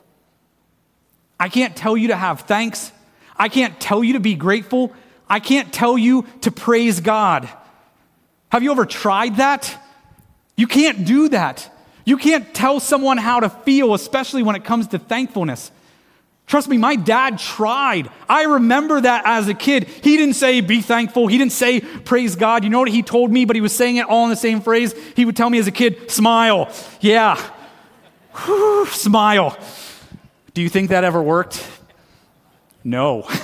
I 1.39 1.51
can't 1.51 1.77
tell 1.77 1.99
you 1.99 2.09
to 2.09 2.17
have 2.17 2.43
thanks. 2.43 2.93
I 3.37 3.51
can't 3.51 3.79
tell 3.79 4.03
you 4.03 4.15
to 4.15 4.21
be 4.21 4.37
grateful. 4.37 4.91
I 5.29 5.41
can't 5.41 5.71
tell 5.71 5.99
you 5.99 6.27
to 6.43 6.51
praise 6.51 7.01
God. 7.01 7.49
Have 8.55 8.63
you 8.63 8.71
ever 8.71 8.87
tried 8.87 9.39
that? 9.39 9.83
You 10.55 10.69
can't 10.69 11.05
do 11.05 11.29
that. 11.31 11.69
You 12.05 12.17
can't 12.17 12.55
tell 12.55 12.79
someone 12.79 13.19
how 13.19 13.41
to 13.41 13.49
feel, 13.49 13.95
especially 13.95 14.45
when 14.45 14.55
it 14.55 14.65
comes 14.65 14.87
to 14.87 15.01
thankfulness. 15.01 15.73
Trust 16.47 16.69
me, 16.69 16.79
my 16.79 16.95
dad 16.95 17.41
tried. 17.41 18.09
I 18.29 18.45
remember 18.45 19.01
that 19.01 19.25
as 19.27 19.49
a 19.49 19.55
kid. 19.55 19.89
He 19.89 20.17
didn't 20.17 20.35
say, 20.35 20.61
be 20.61 20.83
thankful. 20.83 21.27
He 21.27 21.37
didn't 21.37 21.51
say, 21.51 21.81
praise 21.81 22.37
God. 22.37 22.63
You 22.63 22.71
know 22.71 22.79
what 22.79 22.91
he 22.91 23.03
told 23.03 23.33
me, 23.33 23.45
but 23.45 23.57
he 23.57 23.61
was 23.61 23.75
saying 23.75 23.97
it 23.97 24.07
all 24.07 24.23
in 24.23 24.31
the 24.31 24.37
same 24.37 24.61
phrase? 24.61 24.95
He 25.17 25.25
would 25.25 25.37
tell 25.37 25.51
me 25.51 25.59
as 25.59 25.67
a 25.67 25.73
kid, 25.73 26.09
smile. 26.09 26.73
Yeah. 27.01 27.35
Whew, 28.45 28.87
smile. 28.87 29.59
Do 30.53 30.63
you 30.63 30.69
think 30.69 30.91
that 30.91 31.03
ever 31.03 31.21
worked? 31.21 31.67
No, 32.85 33.25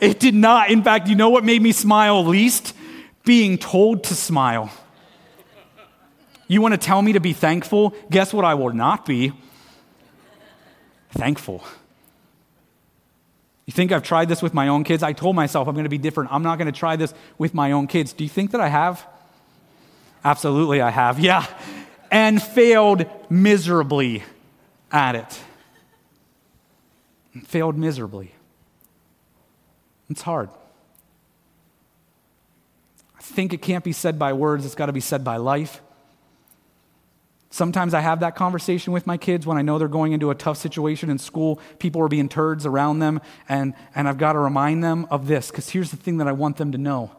it 0.00 0.18
did 0.18 0.34
not. 0.34 0.70
In 0.70 0.82
fact, 0.82 1.06
you 1.06 1.14
know 1.14 1.28
what 1.28 1.44
made 1.44 1.62
me 1.62 1.70
smile 1.70 2.24
least? 2.24 2.74
Being 3.30 3.56
told 3.56 4.02
to 4.02 4.12
smile. 4.12 4.72
You 6.48 6.60
want 6.60 6.74
to 6.74 6.78
tell 6.78 7.00
me 7.00 7.12
to 7.12 7.20
be 7.20 7.32
thankful? 7.32 7.94
Guess 8.10 8.34
what 8.34 8.44
I 8.44 8.54
will 8.54 8.72
not 8.72 9.06
be? 9.06 9.32
Thankful. 11.12 11.62
You 13.66 13.72
think 13.72 13.92
I've 13.92 14.02
tried 14.02 14.28
this 14.28 14.42
with 14.42 14.52
my 14.52 14.66
own 14.66 14.82
kids? 14.82 15.04
I 15.04 15.12
told 15.12 15.36
myself 15.36 15.68
I'm 15.68 15.74
going 15.74 15.84
to 15.84 15.88
be 15.88 15.96
different. 15.96 16.32
I'm 16.32 16.42
not 16.42 16.58
going 16.58 16.66
to 16.66 16.76
try 16.76 16.96
this 16.96 17.14
with 17.38 17.54
my 17.54 17.70
own 17.70 17.86
kids. 17.86 18.12
Do 18.12 18.24
you 18.24 18.30
think 18.30 18.50
that 18.50 18.60
I 18.60 18.66
have? 18.66 19.06
Absolutely, 20.24 20.80
I 20.80 20.90
have. 20.90 21.20
Yeah. 21.30 21.46
And 22.10 22.42
failed 22.42 23.06
miserably 23.30 24.24
at 24.90 25.14
it. 25.14 25.40
Failed 27.44 27.78
miserably. 27.78 28.34
It's 30.08 30.22
hard 30.22 30.50
think 33.30 33.52
it 33.52 33.62
can't 33.62 33.84
be 33.84 33.92
said 33.92 34.18
by 34.18 34.32
words, 34.32 34.66
it's 34.66 34.74
got 34.74 34.86
to 34.86 34.92
be 34.92 35.00
said 35.00 35.24
by 35.24 35.36
life. 35.36 35.80
Sometimes 37.50 37.94
I 37.94 38.00
have 38.00 38.20
that 38.20 38.36
conversation 38.36 38.92
with 38.92 39.08
my 39.08 39.16
kids 39.16 39.44
when 39.44 39.56
I 39.56 39.62
know 39.62 39.78
they're 39.78 39.88
going 39.88 40.12
into 40.12 40.30
a 40.30 40.36
tough 40.36 40.56
situation 40.56 41.10
in 41.10 41.18
school. 41.18 41.60
People 41.80 42.00
are 42.00 42.08
being 42.08 42.28
turds 42.28 42.64
around 42.64 43.00
them, 43.00 43.20
and, 43.48 43.74
and 43.94 44.08
I've 44.08 44.18
got 44.18 44.34
to 44.34 44.38
remind 44.38 44.84
them 44.84 45.06
of 45.10 45.26
this 45.26 45.50
because 45.50 45.68
here's 45.68 45.90
the 45.90 45.96
thing 45.96 46.18
that 46.18 46.28
I 46.28 46.32
want 46.32 46.58
them 46.58 46.72
to 46.72 46.78
know 46.78 47.10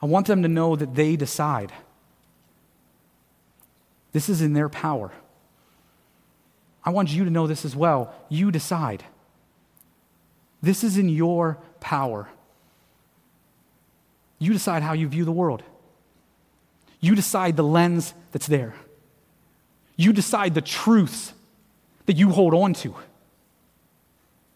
I 0.00 0.06
want 0.06 0.28
them 0.28 0.42
to 0.42 0.48
know 0.48 0.76
that 0.76 0.94
they 0.94 1.16
decide. 1.16 1.72
This 4.12 4.28
is 4.28 4.40
in 4.40 4.52
their 4.52 4.68
power. 4.68 5.12
I 6.84 6.90
want 6.90 7.10
you 7.10 7.24
to 7.24 7.30
know 7.30 7.46
this 7.46 7.64
as 7.64 7.74
well. 7.74 8.14
You 8.28 8.50
decide. 8.50 9.04
This 10.62 10.82
is 10.84 10.96
in 10.96 11.08
your 11.08 11.58
power. 11.80 12.28
You 14.38 14.52
decide 14.52 14.82
how 14.82 14.92
you 14.92 15.08
view 15.08 15.24
the 15.24 15.32
world. 15.32 15.62
You 17.00 17.14
decide 17.14 17.56
the 17.56 17.64
lens 17.64 18.14
that's 18.32 18.46
there. 18.46 18.74
You 19.96 20.12
decide 20.12 20.54
the 20.54 20.60
truths 20.60 21.32
that 22.06 22.16
you 22.16 22.30
hold 22.30 22.54
on 22.54 22.74
to. 22.74 22.94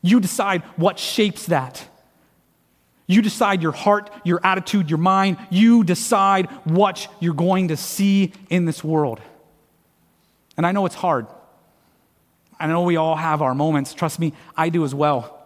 You 0.01 0.21
decide 0.21 0.63
what 0.77 0.99
shapes 0.99 1.47
that. 1.47 1.87
You 3.07 3.23
decide 3.23 3.63
your 3.63 3.73
heart, 3.73 4.11
your 4.25 4.41
attitude, 4.45 4.89
your 4.89 4.99
mind. 4.99 5.37
You 5.51 5.85
decide 5.85 6.47
what 6.65 7.09
you're 7.21 7.35
going 7.35 7.69
to 7.69 7.77
see 7.77 8.33
in 8.49 8.65
this 8.65 8.83
world. 8.83 9.21
And 10.57 10.67
I 10.67 10.73
know 10.73 10.87
it's 10.87 10.95
hard. 10.95 11.27
I 12.59 12.67
know 12.69 12.83
we 12.83 12.97
all 12.97 13.17
have 13.17 13.43
our 13.43 13.55
moments. 13.55 13.93
Trust 13.95 14.19
me, 14.21 14.33
I 14.57 14.69
do 14.69 14.85
as 14.85 14.95
well. 14.95 15.42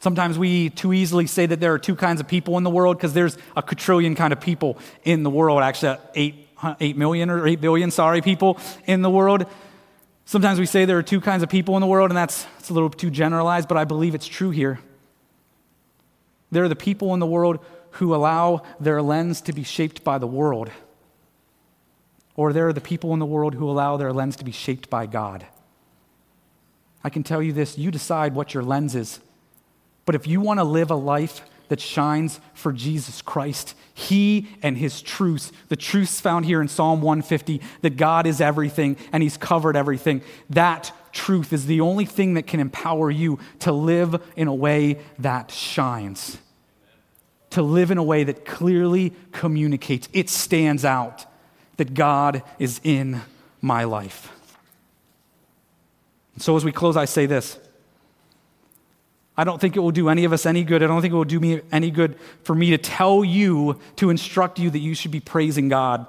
Sometimes 0.00 0.38
we 0.38 0.70
too 0.70 0.92
easily 0.92 1.26
say 1.26 1.46
that 1.46 1.58
there 1.58 1.72
are 1.72 1.78
two 1.78 1.96
kinds 1.96 2.20
of 2.20 2.28
people 2.28 2.56
in 2.56 2.62
the 2.62 2.70
world 2.70 2.96
because 2.96 3.14
there's 3.14 3.36
a 3.56 3.62
quadrillion 3.62 4.14
kind 4.14 4.32
of 4.32 4.40
people 4.40 4.78
in 5.02 5.24
the 5.24 5.30
world, 5.30 5.60
actually, 5.62 5.98
eight, 6.14 6.48
8 6.80 6.96
million 6.96 7.30
or 7.30 7.46
8 7.46 7.60
billion, 7.60 7.90
sorry, 7.90 8.20
people 8.20 8.58
in 8.86 9.02
the 9.02 9.10
world. 9.10 9.46
Sometimes 10.24 10.60
we 10.60 10.66
say 10.66 10.84
there 10.84 10.98
are 10.98 11.02
two 11.02 11.20
kinds 11.20 11.42
of 11.42 11.48
people 11.48 11.76
in 11.76 11.80
the 11.80 11.86
world, 11.86 12.10
and 12.10 12.16
that's, 12.16 12.44
that's 12.44 12.70
a 12.70 12.74
little 12.74 12.90
too 12.90 13.10
generalized, 13.10 13.68
but 13.68 13.76
I 13.76 13.84
believe 13.84 14.14
it's 14.14 14.26
true 14.26 14.50
here. 14.50 14.78
There 16.50 16.64
are 16.64 16.68
the 16.68 16.76
people 16.76 17.14
in 17.14 17.20
the 17.20 17.26
world 17.26 17.58
who 17.92 18.14
allow 18.14 18.62
their 18.78 19.02
lens 19.02 19.40
to 19.42 19.52
be 19.52 19.62
shaped 19.62 20.04
by 20.04 20.18
the 20.18 20.26
world, 20.26 20.70
or 22.36 22.52
there 22.52 22.68
are 22.68 22.72
the 22.72 22.80
people 22.80 23.12
in 23.12 23.18
the 23.18 23.26
world 23.26 23.54
who 23.54 23.68
allow 23.68 23.96
their 23.96 24.12
lens 24.12 24.36
to 24.36 24.44
be 24.44 24.52
shaped 24.52 24.88
by 24.88 25.06
God. 25.06 25.46
I 27.02 27.10
can 27.10 27.22
tell 27.22 27.42
you 27.42 27.52
this 27.52 27.78
you 27.78 27.90
decide 27.90 28.34
what 28.34 28.54
your 28.54 28.62
lens 28.62 28.94
is. 28.94 29.20
But 30.08 30.14
if 30.14 30.26
you 30.26 30.40
want 30.40 30.58
to 30.58 30.64
live 30.64 30.90
a 30.90 30.94
life 30.94 31.42
that 31.68 31.80
shines 31.80 32.40
for 32.54 32.72
Jesus 32.72 33.20
Christ, 33.20 33.74
He 33.92 34.48
and 34.62 34.74
His 34.74 35.02
truths, 35.02 35.52
the 35.68 35.76
truths 35.76 36.18
found 36.18 36.46
here 36.46 36.62
in 36.62 36.68
Psalm 36.68 37.02
150, 37.02 37.60
that 37.82 37.98
God 37.98 38.26
is 38.26 38.40
everything 38.40 38.96
and 39.12 39.22
He's 39.22 39.36
covered 39.36 39.76
everything, 39.76 40.22
that 40.48 40.92
truth 41.12 41.52
is 41.52 41.66
the 41.66 41.82
only 41.82 42.06
thing 42.06 42.32
that 42.34 42.46
can 42.46 42.58
empower 42.58 43.10
you 43.10 43.38
to 43.58 43.70
live 43.70 44.22
in 44.34 44.48
a 44.48 44.54
way 44.54 44.98
that 45.18 45.50
shines, 45.50 46.38
to 47.50 47.60
live 47.60 47.90
in 47.90 47.98
a 47.98 48.02
way 48.02 48.24
that 48.24 48.46
clearly 48.46 49.12
communicates. 49.32 50.08
It 50.14 50.30
stands 50.30 50.86
out 50.86 51.26
that 51.76 51.92
God 51.92 52.42
is 52.58 52.80
in 52.82 53.20
my 53.60 53.84
life. 53.84 54.32
So, 56.38 56.56
as 56.56 56.64
we 56.64 56.72
close, 56.72 56.96
I 56.96 57.04
say 57.04 57.26
this. 57.26 57.58
I 59.38 59.44
don't 59.44 59.60
think 59.60 59.76
it 59.76 59.78
will 59.78 59.92
do 59.92 60.08
any 60.08 60.24
of 60.24 60.32
us 60.32 60.46
any 60.46 60.64
good. 60.64 60.82
I 60.82 60.88
don't 60.88 61.00
think 61.00 61.12
it 61.14 61.16
will 61.16 61.22
do 61.22 61.38
me 61.38 61.60
any 61.70 61.92
good 61.92 62.16
for 62.42 62.56
me 62.56 62.70
to 62.70 62.78
tell 62.78 63.24
you, 63.24 63.78
to 63.94 64.10
instruct 64.10 64.58
you 64.58 64.68
that 64.68 64.80
you 64.80 64.96
should 64.96 65.12
be 65.12 65.20
praising 65.20 65.68
God. 65.68 66.06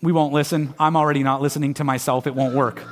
We 0.00 0.10
won't 0.10 0.32
listen. 0.32 0.74
I'm 0.80 0.96
already 0.96 1.22
not 1.22 1.42
listening 1.42 1.74
to 1.74 1.84
myself. 1.84 2.26
It 2.26 2.34
won't 2.34 2.54
work. 2.54 2.82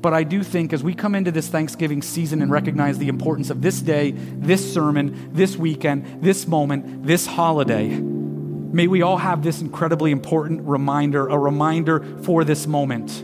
But 0.00 0.14
I 0.14 0.24
do 0.24 0.42
think 0.42 0.72
as 0.72 0.82
we 0.82 0.94
come 0.94 1.14
into 1.14 1.30
this 1.30 1.46
Thanksgiving 1.46 2.00
season 2.00 2.40
and 2.40 2.50
recognize 2.50 2.96
the 2.96 3.08
importance 3.08 3.50
of 3.50 3.60
this 3.60 3.82
day, 3.82 4.12
this 4.12 4.72
sermon, 4.72 5.30
this 5.34 5.54
weekend, 5.54 6.22
this 6.22 6.46
moment, 6.46 7.04
this 7.04 7.26
holiday, 7.26 7.88
may 7.88 8.86
we 8.86 9.02
all 9.02 9.18
have 9.18 9.42
this 9.42 9.60
incredibly 9.60 10.10
important 10.10 10.62
reminder, 10.62 11.28
a 11.28 11.38
reminder 11.38 12.00
for 12.22 12.44
this 12.44 12.66
moment. 12.66 13.22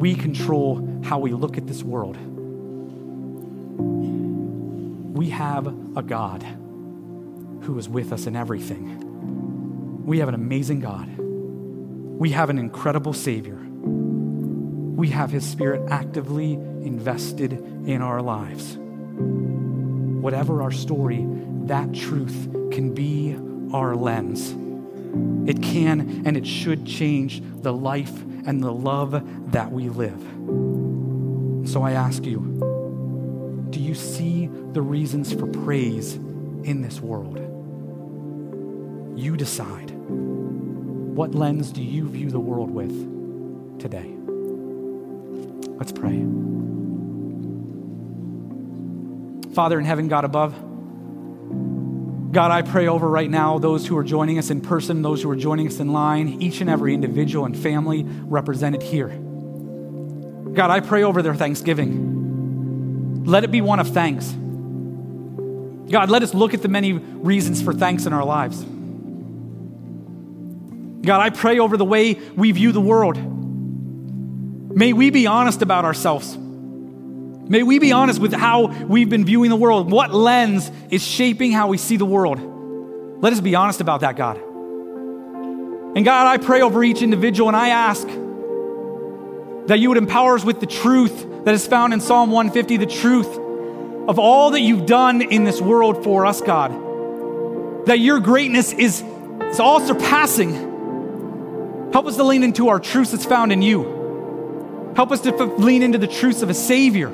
We 0.00 0.16
control 0.16 1.00
how 1.04 1.20
we 1.20 1.32
look 1.32 1.56
at 1.56 1.68
this 1.68 1.84
world 1.84 2.18
we 5.20 5.28
have 5.28 5.66
a 5.98 6.02
God 6.02 6.42
who 7.64 7.78
is 7.78 7.90
with 7.90 8.10
us 8.10 8.26
in 8.26 8.34
everything. 8.34 10.06
We 10.06 10.20
have 10.20 10.28
an 10.28 10.34
amazing 10.34 10.80
God. 10.80 11.14
We 11.18 12.30
have 12.30 12.48
an 12.48 12.58
incredible 12.58 13.12
Savior. 13.12 13.58
We 13.58 15.10
have 15.10 15.30
His 15.30 15.46
Spirit 15.46 15.90
actively 15.90 16.54
invested 16.54 17.52
in 17.52 18.00
our 18.00 18.22
lives. 18.22 18.78
Whatever 18.78 20.62
our 20.62 20.72
story, 20.72 21.26
that 21.66 21.92
truth 21.92 22.48
can 22.72 22.94
be 22.94 23.36
our 23.74 23.94
lens. 23.94 24.52
It 25.46 25.62
can 25.62 26.22
and 26.24 26.34
it 26.34 26.46
should 26.46 26.86
change 26.86 27.42
the 27.60 27.74
life 27.74 28.22
and 28.46 28.62
the 28.62 28.72
love 28.72 29.52
that 29.52 29.70
we 29.70 29.90
live. 29.90 30.18
So 31.68 31.82
I 31.82 31.92
ask 31.92 32.24
you, 32.24 32.69
do 33.70 33.80
you 33.80 33.94
see 33.94 34.48
the 34.72 34.82
reasons 34.82 35.32
for 35.32 35.46
praise 35.46 36.14
in 36.14 36.82
this 36.82 37.00
world? 37.00 37.38
You 39.18 39.36
decide. 39.36 39.90
What 39.90 41.34
lens 41.34 41.70
do 41.70 41.82
you 41.82 42.08
view 42.08 42.30
the 42.30 42.40
world 42.40 42.70
with 42.70 42.90
today? 43.78 44.14
Let's 45.78 45.92
pray. 45.92 46.26
Father 49.54 49.78
in 49.78 49.84
heaven, 49.84 50.08
God 50.08 50.24
above, 50.24 50.54
God, 52.32 52.52
I 52.52 52.62
pray 52.62 52.86
over 52.86 53.08
right 53.08 53.28
now 53.28 53.58
those 53.58 53.86
who 53.86 53.96
are 53.96 54.04
joining 54.04 54.38
us 54.38 54.50
in 54.50 54.60
person, 54.60 55.02
those 55.02 55.20
who 55.20 55.30
are 55.30 55.36
joining 55.36 55.66
us 55.66 55.80
in 55.80 55.92
line, 55.92 56.40
each 56.40 56.60
and 56.60 56.70
every 56.70 56.94
individual 56.94 57.44
and 57.44 57.56
family 57.56 58.04
represented 58.04 58.82
here. 58.82 59.08
God, 59.08 60.70
I 60.70 60.78
pray 60.80 61.02
over 61.02 61.22
their 61.22 61.34
Thanksgiving. 61.34 62.09
Let 63.24 63.44
it 63.44 63.50
be 63.50 63.60
one 63.60 63.80
of 63.80 63.88
thanks. 63.88 64.26
God, 65.90 66.08
let 66.08 66.22
us 66.22 66.34
look 66.34 66.54
at 66.54 66.62
the 66.62 66.68
many 66.68 66.92
reasons 66.92 67.60
for 67.60 67.72
thanks 67.72 68.06
in 68.06 68.12
our 68.12 68.24
lives. 68.24 68.64
God, 71.02 71.20
I 71.20 71.30
pray 71.30 71.58
over 71.58 71.76
the 71.76 71.84
way 71.84 72.14
we 72.36 72.52
view 72.52 72.72
the 72.72 72.80
world. 72.80 73.16
May 74.76 74.92
we 74.92 75.10
be 75.10 75.26
honest 75.26 75.62
about 75.62 75.84
ourselves. 75.84 76.36
May 76.36 77.64
we 77.64 77.80
be 77.80 77.90
honest 77.90 78.20
with 78.20 78.32
how 78.32 78.66
we've 78.66 79.08
been 79.08 79.24
viewing 79.24 79.50
the 79.50 79.56
world. 79.56 79.90
What 79.90 80.14
lens 80.14 80.70
is 80.90 81.04
shaping 81.04 81.50
how 81.50 81.66
we 81.68 81.78
see 81.78 81.96
the 81.96 82.04
world? 82.04 82.38
Let 83.20 83.32
us 83.32 83.40
be 83.40 83.56
honest 83.56 83.80
about 83.80 84.02
that, 84.02 84.14
God. 84.16 84.36
And 85.96 86.04
God, 86.04 86.28
I 86.28 86.36
pray 86.36 86.62
over 86.62 86.84
each 86.84 87.02
individual 87.02 87.48
and 87.48 87.56
I 87.56 87.70
ask 87.70 88.06
that 89.66 89.78
you 89.78 89.88
would 89.88 89.98
empower 89.98 90.34
us 90.34 90.44
with 90.44 90.60
the 90.60 90.66
truth 90.66 91.44
that 91.44 91.54
is 91.54 91.66
found 91.66 91.92
in 91.92 92.00
Psalm 92.00 92.30
150, 92.30 92.76
the 92.76 92.86
truth 92.86 93.28
of 94.08 94.18
all 94.18 94.50
that 94.50 94.60
you've 94.60 94.86
done 94.86 95.22
in 95.22 95.44
this 95.44 95.60
world 95.60 96.02
for 96.02 96.26
us, 96.26 96.40
God. 96.40 97.86
That 97.86 97.98
your 97.98 98.20
greatness 98.20 98.72
is, 98.72 99.02
is 99.42 99.60
all 99.60 99.80
surpassing. 99.80 101.90
Help 101.92 102.06
us 102.06 102.16
to 102.16 102.24
lean 102.24 102.42
into 102.42 102.68
our 102.68 102.80
truths 102.80 103.12
that's 103.12 103.24
found 103.24 103.52
in 103.52 103.62
you. 103.62 104.92
Help 104.96 105.12
us 105.12 105.20
to 105.22 105.34
f- 105.34 105.58
lean 105.58 105.82
into 105.82 105.98
the 105.98 106.06
truths 106.06 106.42
of 106.42 106.50
a 106.50 106.54
Savior, 106.54 107.08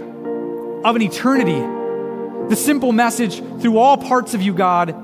of 0.84 0.96
an 0.96 1.02
eternity. 1.02 1.60
The 2.48 2.56
simple 2.56 2.92
message 2.92 3.38
through 3.60 3.78
all 3.78 3.96
parts 3.96 4.34
of 4.34 4.42
you, 4.42 4.54
God, 4.54 4.94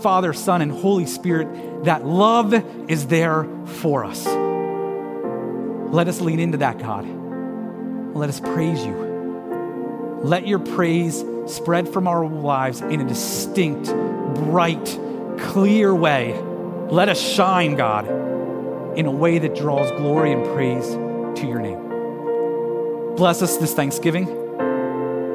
Father, 0.00 0.32
Son, 0.32 0.62
and 0.62 0.72
Holy 0.72 1.06
Spirit, 1.06 1.84
that 1.84 2.04
love 2.04 2.54
is 2.90 3.06
there 3.06 3.46
for 3.64 4.04
us. 4.04 4.47
Let 5.92 6.06
us 6.06 6.20
lean 6.20 6.38
into 6.38 6.58
that, 6.58 6.78
God. 6.78 7.06
Let 8.14 8.28
us 8.28 8.40
praise 8.40 8.84
you. 8.84 10.20
Let 10.22 10.46
your 10.46 10.58
praise 10.58 11.24
spread 11.46 11.88
from 11.88 12.06
our 12.06 12.26
lives 12.26 12.80
in 12.82 13.00
a 13.00 13.08
distinct, 13.08 13.86
bright, 14.34 14.98
clear 15.38 15.94
way. 15.94 16.38
Let 16.90 17.08
us 17.08 17.20
shine, 17.20 17.74
God, 17.74 18.06
in 18.98 19.06
a 19.06 19.10
way 19.10 19.38
that 19.38 19.54
draws 19.54 19.90
glory 19.92 20.32
and 20.32 20.44
praise 20.54 20.86
to 21.40 21.46
your 21.46 21.60
name. 21.60 23.16
Bless 23.16 23.40
us 23.40 23.56
this 23.56 23.72
Thanksgiving. 23.72 24.26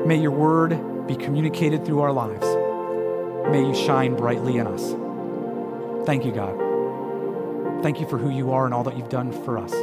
May 0.07 0.17
your 0.17 0.31
word 0.31 1.07
be 1.07 1.15
communicated 1.15 1.85
through 1.85 2.01
our 2.01 2.11
lives. 2.11 2.45
May 3.49 3.65
you 3.65 3.73
shine 3.73 4.15
brightly 4.15 4.57
in 4.57 4.67
us. 4.67 4.93
Thank 6.05 6.25
you, 6.25 6.31
God. 6.31 7.81
Thank 7.81 7.99
you 7.99 8.07
for 8.07 8.17
who 8.17 8.29
you 8.29 8.51
are 8.51 8.65
and 8.65 8.73
all 8.73 8.83
that 8.83 8.97
you've 8.97 9.09
done 9.09 9.31
for 9.43 9.57
us. 9.57 9.73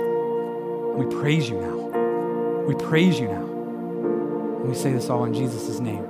We 0.96 1.06
praise 1.06 1.48
you 1.48 1.60
now. 1.60 2.64
We 2.66 2.74
praise 2.74 3.18
you 3.18 3.28
now. 3.28 3.44
And 3.44 4.68
we 4.68 4.74
say 4.74 4.92
this 4.92 5.08
all 5.08 5.24
in 5.24 5.34
Jesus' 5.34 5.80
name 5.80 6.04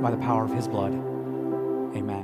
by 0.00 0.10
the 0.10 0.16
power 0.18 0.44
of 0.44 0.52
his 0.52 0.68
blood. 0.68 0.92
Amen. 0.92 2.21